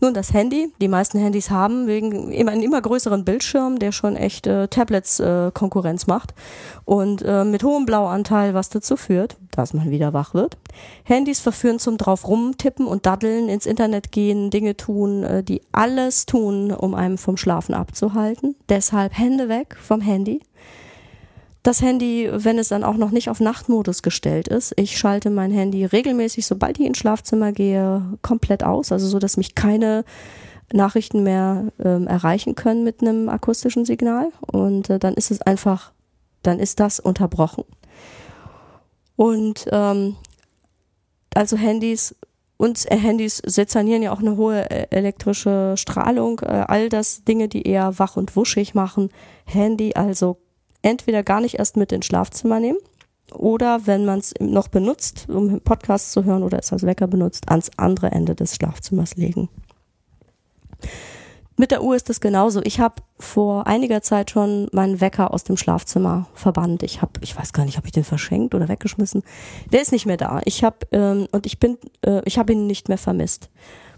Nun, 0.00 0.14
das 0.14 0.32
Handy, 0.32 0.72
die 0.80 0.88
meisten 0.88 1.18
Handys 1.18 1.50
haben 1.50 1.86
wegen 1.86 2.30
immer 2.30 2.52
einen 2.52 2.62
immer 2.62 2.80
größeren 2.80 3.24
Bildschirm, 3.24 3.78
der 3.78 3.92
schon 3.92 4.16
echt 4.16 4.46
äh, 4.46 4.68
Tablets 4.68 5.20
äh, 5.20 5.50
Konkurrenz 5.52 6.06
macht 6.06 6.34
und 6.84 7.22
äh, 7.22 7.44
mit 7.44 7.64
hohem 7.64 7.86
Blauanteil, 7.86 8.54
was 8.54 8.68
dazu 8.68 8.96
führt, 8.96 9.36
dass 9.50 9.74
man 9.74 9.90
wieder 9.90 10.12
wach 10.12 10.34
wird. 10.34 10.56
Handys 11.04 11.40
verführen 11.40 11.78
zum 11.78 11.98
drauf 11.98 12.26
rumtippen 12.26 12.86
und 12.86 13.06
daddeln, 13.06 13.48
ins 13.48 13.66
Internet 13.66 14.12
gehen, 14.12 14.50
Dinge 14.50 14.76
tun, 14.76 15.22
äh, 15.22 15.42
die 15.42 15.62
alles 15.72 16.26
tun, 16.26 16.72
um 16.72 16.94
einem 16.94 17.18
vom 17.18 17.36
Schlafen 17.36 17.74
abzuhalten. 17.74 18.56
Deshalb 18.68 19.16
Hände 19.16 19.48
weg 19.48 19.76
vom 19.80 20.00
Handy. 20.00 20.40
Das 21.62 21.80
Handy, 21.80 22.28
wenn 22.32 22.58
es 22.58 22.68
dann 22.68 22.82
auch 22.82 22.96
noch 22.96 23.10
nicht 23.10 23.30
auf 23.30 23.38
Nachtmodus 23.38 24.02
gestellt 24.02 24.48
ist. 24.48 24.72
Ich 24.76 24.98
schalte 24.98 25.30
mein 25.30 25.52
Handy 25.52 25.84
regelmäßig, 25.84 26.44
sobald 26.44 26.80
ich 26.80 26.86
ins 26.86 26.98
Schlafzimmer 26.98 27.52
gehe, 27.52 28.02
komplett 28.20 28.64
aus. 28.64 28.90
Also 28.90 29.06
so, 29.06 29.18
dass 29.20 29.36
mich 29.36 29.54
keine 29.54 30.04
Nachrichten 30.72 31.22
mehr 31.22 31.68
ähm, 31.78 32.08
erreichen 32.08 32.56
können 32.56 32.82
mit 32.82 33.00
einem 33.00 33.28
akustischen 33.28 33.84
Signal. 33.84 34.30
Und 34.40 34.90
äh, 34.90 34.98
dann 34.98 35.14
ist 35.14 35.30
es 35.30 35.40
einfach, 35.40 35.92
dann 36.42 36.58
ist 36.58 36.80
das 36.80 36.98
unterbrochen. 36.98 37.64
Und 39.14 39.66
ähm, 39.70 40.16
also 41.34 41.56
Handys 41.56 42.16
und 42.56 42.90
äh, 42.90 42.96
Handys 42.96 43.38
sezernieren 43.44 44.02
ja 44.02 44.12
auch 44.12 44.20
eine 44.20 44.36
hohe 44.36 44.68
äh, 44.68 44.88
elektrische 44.90 45.74
Strahlung. 45.76 46.40
Äh, 46.40 46.64
all 46.66 46.88
das 46.88 47.22
Dinge, 47.22 47.48
die 47.48 47.62
eher 47.62 47.98
wach 48.00 48.16
und 48.16 48.34
wuschig 48.34 48.74
machen. 48.74 49.10
Handy 49.44 49.94
also 49.94 50.38
entweder 50.82 51.22
gar 51.22 51.40
nicht 51.40 51.58
erst 51.58 51.76
mit 51.76 51.92
ins 51.92 52.06
Schlafzimmer 52.06 52.60
nehmen 52.60 52.78
oder 53.32 53.86
wenn 53.86 54.04
man 54.04 54.18
es 54.18 54.34
noch 54.40 54.68
benutzt, 54.68 55.26
um 55.28 55.60
Podcasts 55.60 56.12
zu 56.12 56.24
hören 56.24 56.42
oder 56.42 56.58
es 56.58 56.72
als 56.72 56.84
Wecker 56.84 57.06
benutzt, 57.06 57.48
ans 57.48 57.70
andere 57.76 58.10
Ende 58.10 58.34
des 58.34 58.56
Schlafzimmers 58.56 59.16
legen. 59.16 59.48
Mit 61.56 61.70
der 61.70 61.84
Uhr 61.84 61.94
ist 61.94 62.08
es 62.10 62.20
genauso. 62.20 62.60
Ich 62.64 62.80
habe 62.80 62.96
vor 63.18 63.66
einiger 63.66 64.02
Zeit 64.02 64.30
schon 64.30 64.68
meinen 64.72 65.00
Wecker 65.00 65.32
aus 65.32 65.44
dem 65.44 65.56
Schlafzimmer 65.56 66.26
verbannt. 66.34 66.82
Ich 66.82 67.02
habe, 67.02 67.12
ich 67.20 67.36
weiß 67.36 67.52
gar 67.52 67.64
nicht, 67.64 67.76
habe 67.76 67.86
ich 67.86 67.92
den 67.92 68.04
verschenkt 68.04 68.54
oder 68.54 68.68
weggeschmissen. 68.68 69.22
Der 69.70 69.82
ist 69.82 69.92
nicht 69.92 70.06
mehr 70.06 70.16
da. 70.16 70.40
Ich 70.44 70.64
habe 70.64 70.78
ähm, 70.92 71.28
und 71.30 71.46
ich 71.46 71.60
bin, 71.60 71.78
äh, 72.04 72.22
ich 72.24 72.38
habe 72.38 72.52
ihn 72.52 72.66
nicht 72.66 72.88
mehr 72.88 72.98
vermisst. 72.98 73.50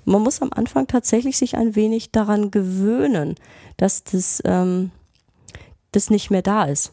Man 0.04 0.22
muss 0.22 0.42
am 0.42 0.50
Anfang 0.52 0.86
tatsächlich 0.88 1.38
sich 1.38 1.56
ein 1.56 1.76
wenig 1.76 2.10
daran 2.10 2.50
gewöhnen, 2.50 3.36
dass 3.76 4.04
das 4.04 4.42
ähm, 4.44 4.90
das 5.96 6.10
nicht 6.10 6.30
mehr 6.30 6.42
da 6.42 6.64
ist. 6.64 6.92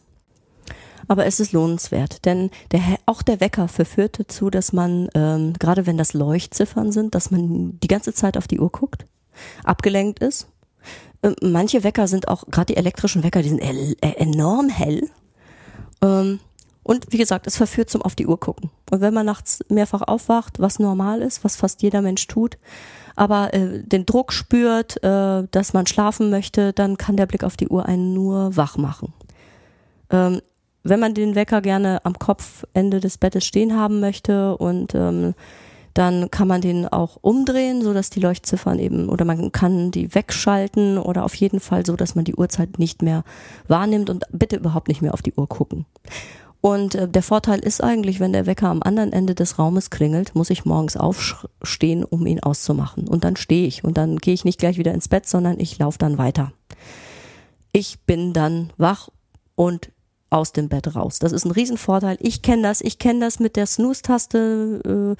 Aber 1.08 1.26
es 1.26 1.40
ist 1.40 1.52
lohnenswert, 1.52 2.26
denn 2.26 2.52
der, 2.72 2.82
auch 3.06 3.22
der 3.22 3.40
Wecker 3.40 3.68
verführt 3.68 4.20
dazu, 4.20 4.50
dass 4.50 4.72
man, 4.72 5.10
ähm, 5.14 5.54
gerade 5.60 5.86
wenn 5.86 5.98
das 5.98 6.14
Leuchtziffern 6.14 6.92
sind, 6.92 7.16
dass 7.16 7.32
man 7.32 7.80
die 7.80 7.88
ganze 7.88 8.14
Zeit 8.14 8.38
auf 8.38 8.48
die 8.48 8.60
Uhr 8.60 8.72
guckt, 8.72 9.06
abgelenkt 9.64 10.20
ist. 10.20 10.48
Ähm, 11.24 11.36
manche 11.42 11.84
Wecker 11.84 12.08
sind 12.08 12.28
auch, 12.28 12.46
gerade 12.48 12.74
die 12.74 12.78
elektrischen 12.78 13.24
Wecker, 13.24 13.42
die 13.42 13.50
sind 13.50 13.60
äh, 13.60 13.96
enorm 14.18 14.70
hell. 14.70 15.10
Ähm, 16.02 16.40
und 16.84 17.12
wie 17.12 17.18
gesagt, 17.18 17.48
es 17.48 17.58
verführt 17.58 17.90
zum 17.90 18.02
auf 18.02 18.16
die 18.16 18.28
Uhr 18.28 18.40
gucken. 18.40 18.72
Und 18.90 19.02
wenn 19.02 19.14
man 19.14 19.26
nachts 19.26 19.64
mehrfach 19.70 20.02
aufwacht, 20.02 20.60
was 20.60 20.80
normal 20.80 21.22
ist, 21.22 21.44
was 21.44 21.56
fast 21.56 21.82
jeder 21.84 22.02
Mensch 22.02 22.26
tut, 22.28 22.58
aber 23.16 23.54
äh, 23.54 23.84
den 23.84 24.06
Druck 24.06 24.34
spürt, 24.34 25.04
äh, 25.04 25.44
dass 25.52 25.74
man 25.74 25.88
schlafen 25.88 26.30
möchte, 26.30 26.74
dann 26.74 26.98
kann 26.98 27.18
der 27.18 27.26
Blick 27.26 27.44
auf 27.44 27.58
die 27.58 27.68
Uhr 27.68 27.86
einen 27.86 28.14
nur 28.14 28.56
wach 28.56 28.78
machen. 28.78 29.14
Ähm, 30.10 30.42
wenn 30.84 31.00
man 31.00 31.14
den 31.14 31.36
Wecker 31.36 31.62
gerne 31.62 32.04
am 32.06 32.18
Kopfende 32.18 33.00
des 33.00 33.18
Bettes 33.18 33.46
stehen 33.46 33.78
haben 33.78 34.00
möchte 34.00 34.58
und 34.58 34.96
ähm, 34.96 35.36
dann 35.94 36.32
kann 36.32 36.48
man 36.48 36.62
den 36.62 36.88
auch 36.88 37.18
umdrehen, 37.22 37.82
so 37.82 37.94
dass 37.94 38.10
die 38.10 38.22
Leuchtziffern 38.22 38.80
eben 38.80 39.10
oder 39.10 39.26
man 39.26 39.52
kann 39.52 39.92
die 39.92 40.16
wegschalten 40.16 40.98
oder 40.98 41.26
auf 41.26 41.36
jeden 41.36 41.60
Fall 41.60 41.86
so, 41.86 41.96
dass 41.96 42.16
man 42.16 42.24
die 42.26 42.36
Uhrzeit 42.36 42.80
nicht 42.80 43.02
mehr 43.02 43.24
wahrnimmt 43.68 44.10
und 44.10 44.24
bitte 44.32 44.56
überhaupt 44.56 44.88
nicht 44.88 45.02
mehr 45.02 45.14
auf 45.14 45.22
die 45.22 45.34
Uhr 45.34 45.48
gucken. 45.48 45.86
Und 46.62 46.94
äh, 46.94 47.08
der 47.08 47.24
Vorteil 47.24 47.60
ist 47.60 47.84
eigentlich, 47.84 48.20
wenn 48.20 48.34
der 48.34 48.46
Wecker 48.46 48.70
am 48.70 48.84
anderen 48.84 49.12
Ende 49.12 49.36
des 49.36 49.58
Raumes 49.58 49.90
klingelt, 49.90 50.36
muss 50.36 50.52
ich 50.52 50.64
morgens 50.64 50.96
aufstehen, 50.96 52.04
um 52.04 52.26
ihn 52.28 52.40
auszumachen. 52.40 53.08
Und 53.08 53.24
dann 53.24 53.36
stehe 53.36 53.68
ich 53.68 53.84
und 53.84 53.98
dann 53.98 54.18
gehe 54.18 54.36
ich 54.36 54.46
nicht 54.46 54.60
gleich 54.60 54.78
wieder 54.78 54.94
ins 54.94 55.08
Bett, 55.08 55.28
sondern 55.28 55.60
ich 55.60 55.78
laufe 55.80 55.98
dann 55.98 56.20
weiter. 56.20 56.54
Ich 57.72 58.02
bin 58.02 58.34
dann 58.34 58.72
wach 58.78 59.10
und 59.56 59.92
aus 60.30 60.54
dem 60.54 60.70
Bett 60.70 60.96
raus. 60.96 61.20
Das 61.20 61.34
ist 61.34 61.46
ein 61.46 61.52
Riesenvorteil. 61.52 62.18
Ich 62.22 62.42
kenne 62.42 62.62
das. 62.62 62.80
Ich 62.82 63.00
kenne 63.00 63.20
das 63.20 63.40
mit 63.40 63.56
der 63.56 63.66
Snooze-Taste 63.66 65.18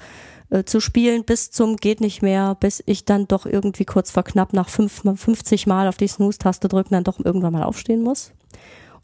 äh, 0.50 0.58
äh, 0.58 0.64
zu 0.64 0.80
spielen 0.80 1.24
bis 1.24 1.50
zum 1.50 1.76
geht 1.76 2.00
nicht 2.00 2.22
mehr, 2.22 2.54
bis 2.54 2.82
ich 2.86 3.04
dann 3.04 3.26
doch 3.26 3.46
irgendwie 3.46 3.84
kurz 3.84 4.10
vor 4.10 4.22
knapp 4.22 4.52
nach 4.52 4.68
fünf, 4.68 5.02
50 5.02 5.66
Mal 5.66 5.88
auf 5.88 5.96
die 5.96 6.08
Snooze-Taste 6.08 6.68
drücken, 6.68 6.94
dann 6.94 7.04
doch 7.04 7.22
irgendwann 7.22 7.52
mal 7.52 7.64
aufstehen 7.64 8.02
muss 8.02 8.32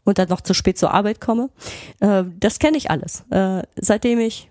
und 0.03 0.17
dann 0.17 0.29
noch 0.29 0.41
zu 0.41 0.53
spät 0.53 0.77
zur 0.77 0.93
Arbeit 0.93 1.21
komme. 1.21 1.49
Äh, 1.99 2.23
das 2.39 2.59
kenne 2.59 2.77
ich 2.77 2.91
alles. 2.91 3.23
Äh, 3.29 3.63
seitdem 3.75 4.19
ich 4.19 4.49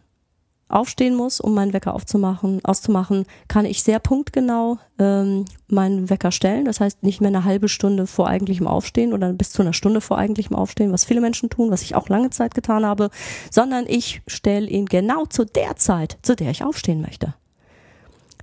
aufstehen 0.68 1.14
muss, 1.14 1.40
um 1.40 1.54
meinen 1.54 1.72
Wecker 1.72 1.94
aufzumachen, 1.94 2.64
auszumachen, 2.64 3.24
kann 3.48 3.64
ich 3.64 3.82
sehr 3.82 3.98
punktgenau 3.98 4.78
ähm, 4.98 5.46
meinen 5.66 6.11
Wecker 6.11 6.30
stellen. 6.30 6.66
Das 6.66 6.80
heißt 6.80 7.02
nicht 7.02 7.20
mehr 7.20 7.28
eine 7.28 7.44
halbe 7.44 7.68
Stunde 7.68 8.06
vor 8.06 8.28
eigentlichem 8.28 8.66
Aufstehen 8.66 9.12
oder 9.12 9.32
bis 9.32 9.50
zu 9.50 9.62
einer 9.62 9.72
Stunde 9.72 10.00
vor 10.00 10.18
eigentlichem 10.18 10.54
Aufstehen, 10.54 10.92
was 10.92 11.04
viele 11.04 11.20
Menschen 11.20 11.50
tun, 11.50 11.70
was 11.70 11.82
ich 11.82 11.94
auch 11.94 12.08
lange 12.08 12.30
Zeit 12.30 12.54
getan 12.54 12.84
habe, 12.84 13.11
sondern 13.50 13.87
ich 13.87 14.22
stelle 14.26 14.66
ihn 14.66 14.87
genau 14.87 15.24
zu 15.24 15.44
der 15.44 15.76
Zeit, 15.76 16.18
zu 16.22 16.37
der 16.37 16.50
ich 16.50 16.62
aufstehen 16.62 17.00
möchte. 17.00 17.34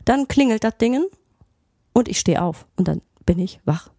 Dann 0.04 0.28
klingelt 0.28 0.64
das 0.64 0.78
Dingen 0.78 1.06
und 1.94 2.08
ich 2.08 2.20
stehe 2.20 2.42
auf 2.42 2.66
und 2.76 2.88
dann 2.88 3.02
bin 3.26 3.40
ich 3.40 3.60
wach. 3.66 3.90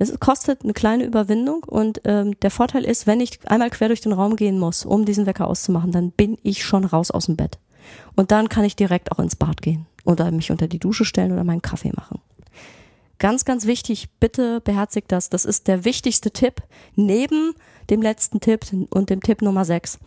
Es 0.00 0.18
kostet 0.18 0.64
eine 0.64 0.72
kleine 0.72 1.04
Überwindung 1.04 1.62
und 1.64 2.00
ähm, 2.04 2.34
der 2.40 2.50
Vorteil 2.50 2.84
ist, 2.86 3.06
wenn 3.06 3.20
ich 3.20 3.38
einmal 3.44 3.68
quer 3.68 3.88
durch 3.88 4.00
den 4.00 4.14
Raum 4.14 4.34
gehen 4.34 4.58
muss, 4.58 4.86
um 4.86 5.04
diesen 5.04 5.26
Wecker 5.26 5.46
auszumachen, 5.46 5.92
dann 5.92 6.10
bin 6.10 6.38
ich 6.42 6.64
schon 6.64 6.86
raus 6.86 7.10
aus 7.10 7.26
dem 7.26 7.36
Bett. 7.36 7.58
Und 8.16 8.30
dann 8.30 8.48
kann 8.48 8.64
ich 8.64 8.76
direkt 8.76 9.12
auch 9.12 9.18
ins 9.18 9.36
Bad 9.36 9.60
gehen 9.60 9.84
oder 10.06 10.30
mich 10.30 10.50
unter 10.50 10.68
die 10.68 10.78
Dusche 10.78 11.04
stellen 11.04 11.32
oder 11.32 11.44
meinen 11.44 11.60
Kaffee 11.60 11.92
machen. 11.94 12.18
Ganz, 13.18 13.44
ganz 13.44 13.66
wichtig, 13.66 14.08
bitte 14.20 14.62
beherzigt 14.62 15.12
das. 15.12 15.28
Das 15.28 15.44
ist 15.44 15.68
der 15.68 15.84
wichtigste 15.84 16.30
Tipp 16.30 16.62
neben 16.96 17.52
dem 17.90 18.00
letzten 18.00 18.40
Tipp 18.40 18.64
und 18.88 19.10
dem 19.10 19.22
Tipp 19.22 19.42
Nummer 19.42 19.66
6 19.66 19.98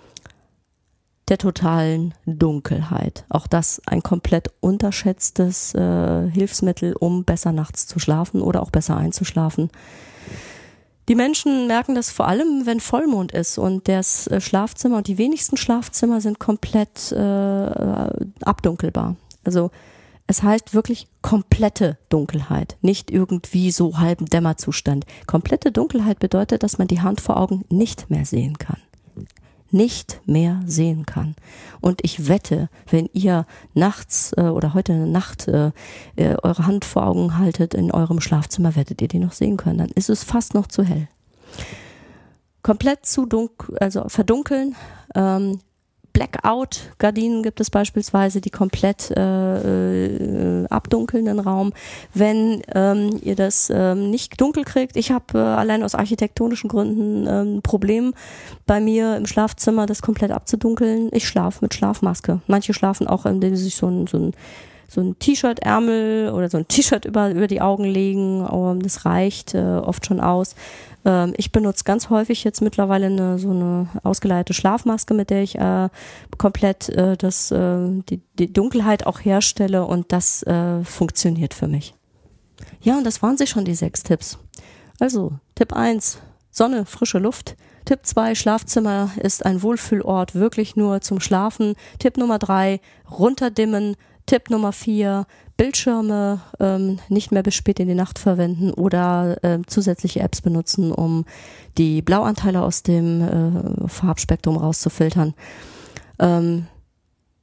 der 1.29 1.38
totalen 1.38 2.13
Dunkelheit. 2.25 3.25
Auch 3.29 3.47
das 3.47 3.81
ein 3.86 4.03
komplett 4.03 4.49
unterschätztes 4.59 5.73
äh, 5.73 6.29
Hilfsmittel, 6.29 6.93
um 6.93 7.23
besser 7.23 7.51
nachts 7.51 7.88
zu 7.88 7.99
schlafen 7.99 8.41
oder 8.41 8.62
auch 8.62 8.71
besser 8.71 8.97
einzuschlafen. 8.97 9.69
Die 11.09 11.15
Menschen 11.15 11.67
merken 11.67 11.95
das 11.95 12.12
vor 12.12 12.27
allem, 12.27 12.65
wenn 12.65 12.79
Vollmond 12.79 13.31
ist 13.31 13.57
und 13.57 13.88
das 13.88 14.27
äh, 14.27 14.41
Schlafzimmer 14.41 14.97
und 14.97 15.07
die 15.07 15.17
wenigsten 15.17 15.57
Schlafzimmer 15.57 16.21
sind 16.21 16.39
komplett 16.39 17.12
äh, 17.12 18.05
abdunkelbar. 18.41 19.15
Also 19.43 19.71
es 20.27 20.43
heißt 20.43 20.73
wirklich 20.73 21.07
komplette 21.21 21.97
Dunkelheit, 22.07 22.77
nicht 22.81 23.12
irgendwie 23.12 23.71
so 23.71 23.99
halben 23.99 24.25
Dämmerzustand. 24.25 25.05
Komplette 25.27 25.73
Dunkelheit 25.73 26.19
bedeutet, 26.19 26.63
dass 26.63 26.77
man 26.77 26.88
die 26.88 27.01
Hand 27.01 27.19
vor 27.19 27.38
Augen 27.38 27.65
nicht 27.69 28.09
mehr 28.09 28.25
sehen 28.25 28.57
kann 28.57 28.77
nicht 29.73 30.21
mehr 30.25 30.62
sehen 30.65 31.05
kann. 31.05 31.36
Und 31.81 32.01
ich 32.03 32.27
wette, 32.27 32.69
wenn 32.89 33.09
ihr 33.13 33.45
nachts 33.73 34.33
äh, 34.38 34.41
oder 34.41 34.73
heute 34.73 34.93
Nacht 34.93 35.47
äh, 35.47 35.71
äh, 36.15 36.36
eure 36.43 36.65
Hand 36.65 36.86
vor 36.86 37.05
Augen 37.07 37.38
haltet 37.38 37.73
in 37.73 37.91
eurem 37.91 38.21
Schlafzimmer, 38.21 38.75
werdet 38.75 39.01
ihr 39.01 39.07
die 39.07 39.19
noch 39.19 39.33
sehen 39.33 39.57
können. 39.57 39.79
Dann 39.79 39.89
ist 39.89 40.09
es 40.09 40.23
fast 40.23 40.53
noch 40.53 40.67
zu 40.67 40.83
hell. 40.83 41.07
Komplett 42.62 43.05
zu 43.05 43.25
dunkel, 43.25 43.77
also 43.79 44.07
verdunkeln, 44.07 44.75
ähm, 45.15 45.59
Blackout-Gardinen 46.13 47.43
gibt 47.43 47.60
es 47.60 47.69
beispielsweise, 47.69 48.39
die 48.39 48.52
komplett 48.52 49.12
äh, 49.12 50.62
äh, 50.62 50.67
abdunkeln 50.69 51.26
den 51.26 51.39
Raum. 51.39 51.73
Wenn 52.13 52.62
ähm, 52.73 53.19
ihr 53.21 53.36
das 53.36 53.71
ähm, 53.73 54.10
nicht 54.12 54.39
dunkel 54.39 54.63
kriegt, 54.63 54.95
ich 54.95 55.12
habe 55.12 55.39
äh, 55.39 55.41
allein 55.41 55.84
aus 55.84 55.95
architektonischen 55.95 56.69
Gründen 56.69 57.28
ähm, 57.28 57.58
ein 57.58 57.62
Problem 57.63 58.13
bei 58.65 58.80
mir 58.80 59.17
im 59.17 59.26
Schlafzimmer, 59.26 59.88
das 59.88 60.02
komplett 60.02 60.32
abzudunkeln. 60.32 61.10
Ich 61.12 61.28
schlafe 61.28 61.60
mit 61.62 61.73
Schlafmaske. 61.73 62.41
Manche 62.47 62.73
schlafen 62.73 63.08
auch, 63.08 63.26
indem 63.26 63.56
sie 63.56 63.63
sich 63.63 63.76
so 63.76 63.88
ein, 63.88 64.08
so 64.08 64.17
ein 64.17 64.32
so 64.93 65.02
ein 65.02 65.17
T-Shirt-Ärmel 65.17 66.32
oder 66.34 66.49
so 66.49 66.58
ein 66.58 66.67
T-Shirt 66.67 67.06
über, 67.06 67.32
über 67.32 67.47
die 67.47 67.62
Augen 67.62 67.86
legen. 67.86 68.45
Das 68.84 69.06
reicht 69.06 69.56
äh, 69.56 69.58
oft 69.58 70.06
schon 70.06 70.19
aus. 70.19 70.56
Ähm, 71.05 71.33
ich 71.37 71.51
benutze 71.51 71.83
ganz 71.83 72.09
häufig 72.09 72.43
jetzt 72.43 72.61
mittlerweile 72.61 73.07
eine, 73.07 73.37
so 73.39 73.51
eine 73.51 73.87
ausgeleitete 74.03 74.53
Schlafmaske, 74.53 75.13
mit 75.13 75.29
der 75.29 75.43
ich 75.43 75.57
äh, 75.57 75.89
komplett 76.37 76.89
äh, 76.89 77.17
das, 77.17 77.51
äh, 77.51 78.01
die, 78.09 78.21
die 78.39 78.51
Dunkelheit 78.51 79.05
auch 79.05 79.19
herstelle 79.19 79.85
und 79.85 80.11
das 80.11 80.43
äh, 80.43 80.84
funktioniert 80.84 81.53
für 81.53 81.67
mich. 81.67 81.93
Ja, 82.82 82.97
und 82.97 83.05
das 83.05 83.21
waren 83.21 83.38
sie 83.38 83.47
schon, 83.47 83.65
die 83.65 83.75
sechs 83.75 84.03
Tipps. 84.03 84.38
Also, 84.99 85.34
Tipp 85.55 85.73
eins 85.73 86.19
Sonne, 86.49 86.86
frische 86.86 87.17
Luft. 87.17 87.55
Tipp 87.86 88.01
zwei 88.03 88.36
Schlafzimmer 88.36 89.09
ist 89.21 89.45
ein 89.45 89.63
Wohlfühlort, 89.63 90.36
wirklich 90.36 90.75
nur 90.75 91.01
zum 91.01 91.19
Schlafen. 91.19 91.75
Tipp 91.99 92.17
Nummer 92.17 92.39
drei 92.39 92.80
runterdimmen. 93.09 93.95
Tipp 94.26 94.49
Nummer 94.49 94.71
vier 94.71 95.26
Bildschirme 95.57 96.41
ähm, 96.59 96.99
nicht 97.09 97.32
mehr 97.32 97.43
bis 97.43 97.55
spät 97.55 97.80
in 97.80 97.88
die 97.88 97.93
Nacht 97.93 98.17
verwenden 98.17 98.71
oder 98.71 99.43
äh, 99.43 99.59
zusätzliche 99.67 100.21
Apps 100.21 100.41
benutzen, 100.41 100.91
um 100.91 101.26
die 101.78 102.01
Blauanteile 102.01 102.61
aus 102.61 102.84
dem 102.84 103.21
äh, 103.21 103.88
Farbspektrum 103.88 104.57
rauszufiltern. 104.57 105.34
Ähm, 106.19 106.67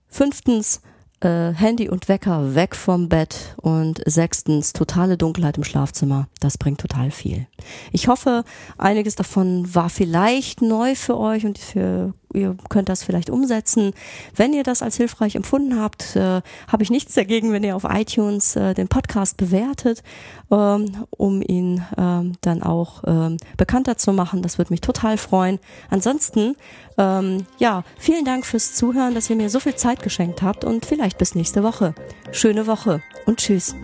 fünftens, 0.09 0.81
äh, 1.21 1.53
Handy 1.53 1.89
und 1.89 2.09
Wecker 2.09 2.55
weg 2.55 2.75
vom 2.75 3.09
Bett 3.09 3.55
und 3.59 4.01
sechstens 4.07 4.73
totale 4.73 5.17
Dunkelheit 5.17 5.57
im 5.57 5.65
Schlafzimmer. 5.65 6.29
Das 6.41 6.59
bringt 6.59 6.81
total 6.81 7.11
viel. 7.11 7.47
Ich 7.93 8.09
hoffe, 8.09 8.45
einiges 8.79 9.15
davon 9.15 9.73
war 9.75 9.91
vielleicht 9.91 10.63
neu 10.63 10.95
für 10.95 11.19
euch 11.19 11.45
und 11.45 11.59
für 11.59 12.15
ihr 12.33 12.57
könnt 12.69 12.89
das 12.89 13.03
vielleicht 13.03 13.31
umsetzen. 13.31 13.93
Wenn 14.35 14.53
ihr 14.53 14.63
das 14.63 14.83
als 14.83 14.97
hilfreich 14.97 15.37
empfunden 15.37 15.81
habt, 15.81 16.17
äh, 16.17 16.43
habe 16.69 16.83
ich 16.83 16.91
nichts 16.91 17.15
dagegen, 17.15 17.53
wenn 17.53 17.65
ihr 17.65 17.77
auf 17.77 17.85
iTunes 17.89 18.57
äh, 18.57 18.75
den 18.75 18.89
Podcast 18.89 19.37
bewertet, 19.37 20.03
ähm, 20.51 21.07
um 21.11 21.43
ihn 21.43 21.85
ähm, 21.97 22.33
dann 22.41 22.63
auch 22.63 23.03
ähm, 23.07 23.37
bekannter 23.57 23.97
zu 23.97 24.13
machen. 24.13 24.43
Das 24.43 24.59
würde 24.59 24.73
mich 24.73 24.81
total 24.81 25.19
freuen. 25.19 25.59
Ansonsten, 25.91 26.57
ähm, 26.99 27.47
ja, 27.59 27.85
vielen 27.99 28.25
Dank 28.25 28.47
fürs 28.47 28.75
Zuhören, 28.75 29.15
dass 29.15 29.31
ihr 29.31 29.37
mir 29.37 29.51
so 29.51 29.61
viel 29.61 29.75
Zeit 29.75 30.03
geschenkt 30.03 30.43
habt 30.43 30.65
und 30.65 30.87
vielleicht 30.87 31.19
bis 31.19 31.35
nächste 31.35 31.63
Woche. 31.63 31.95
Schöne 32.33 32.67
Woche 32.67 33.03
und 33.27 33.39
tschüss. 33.39 33.75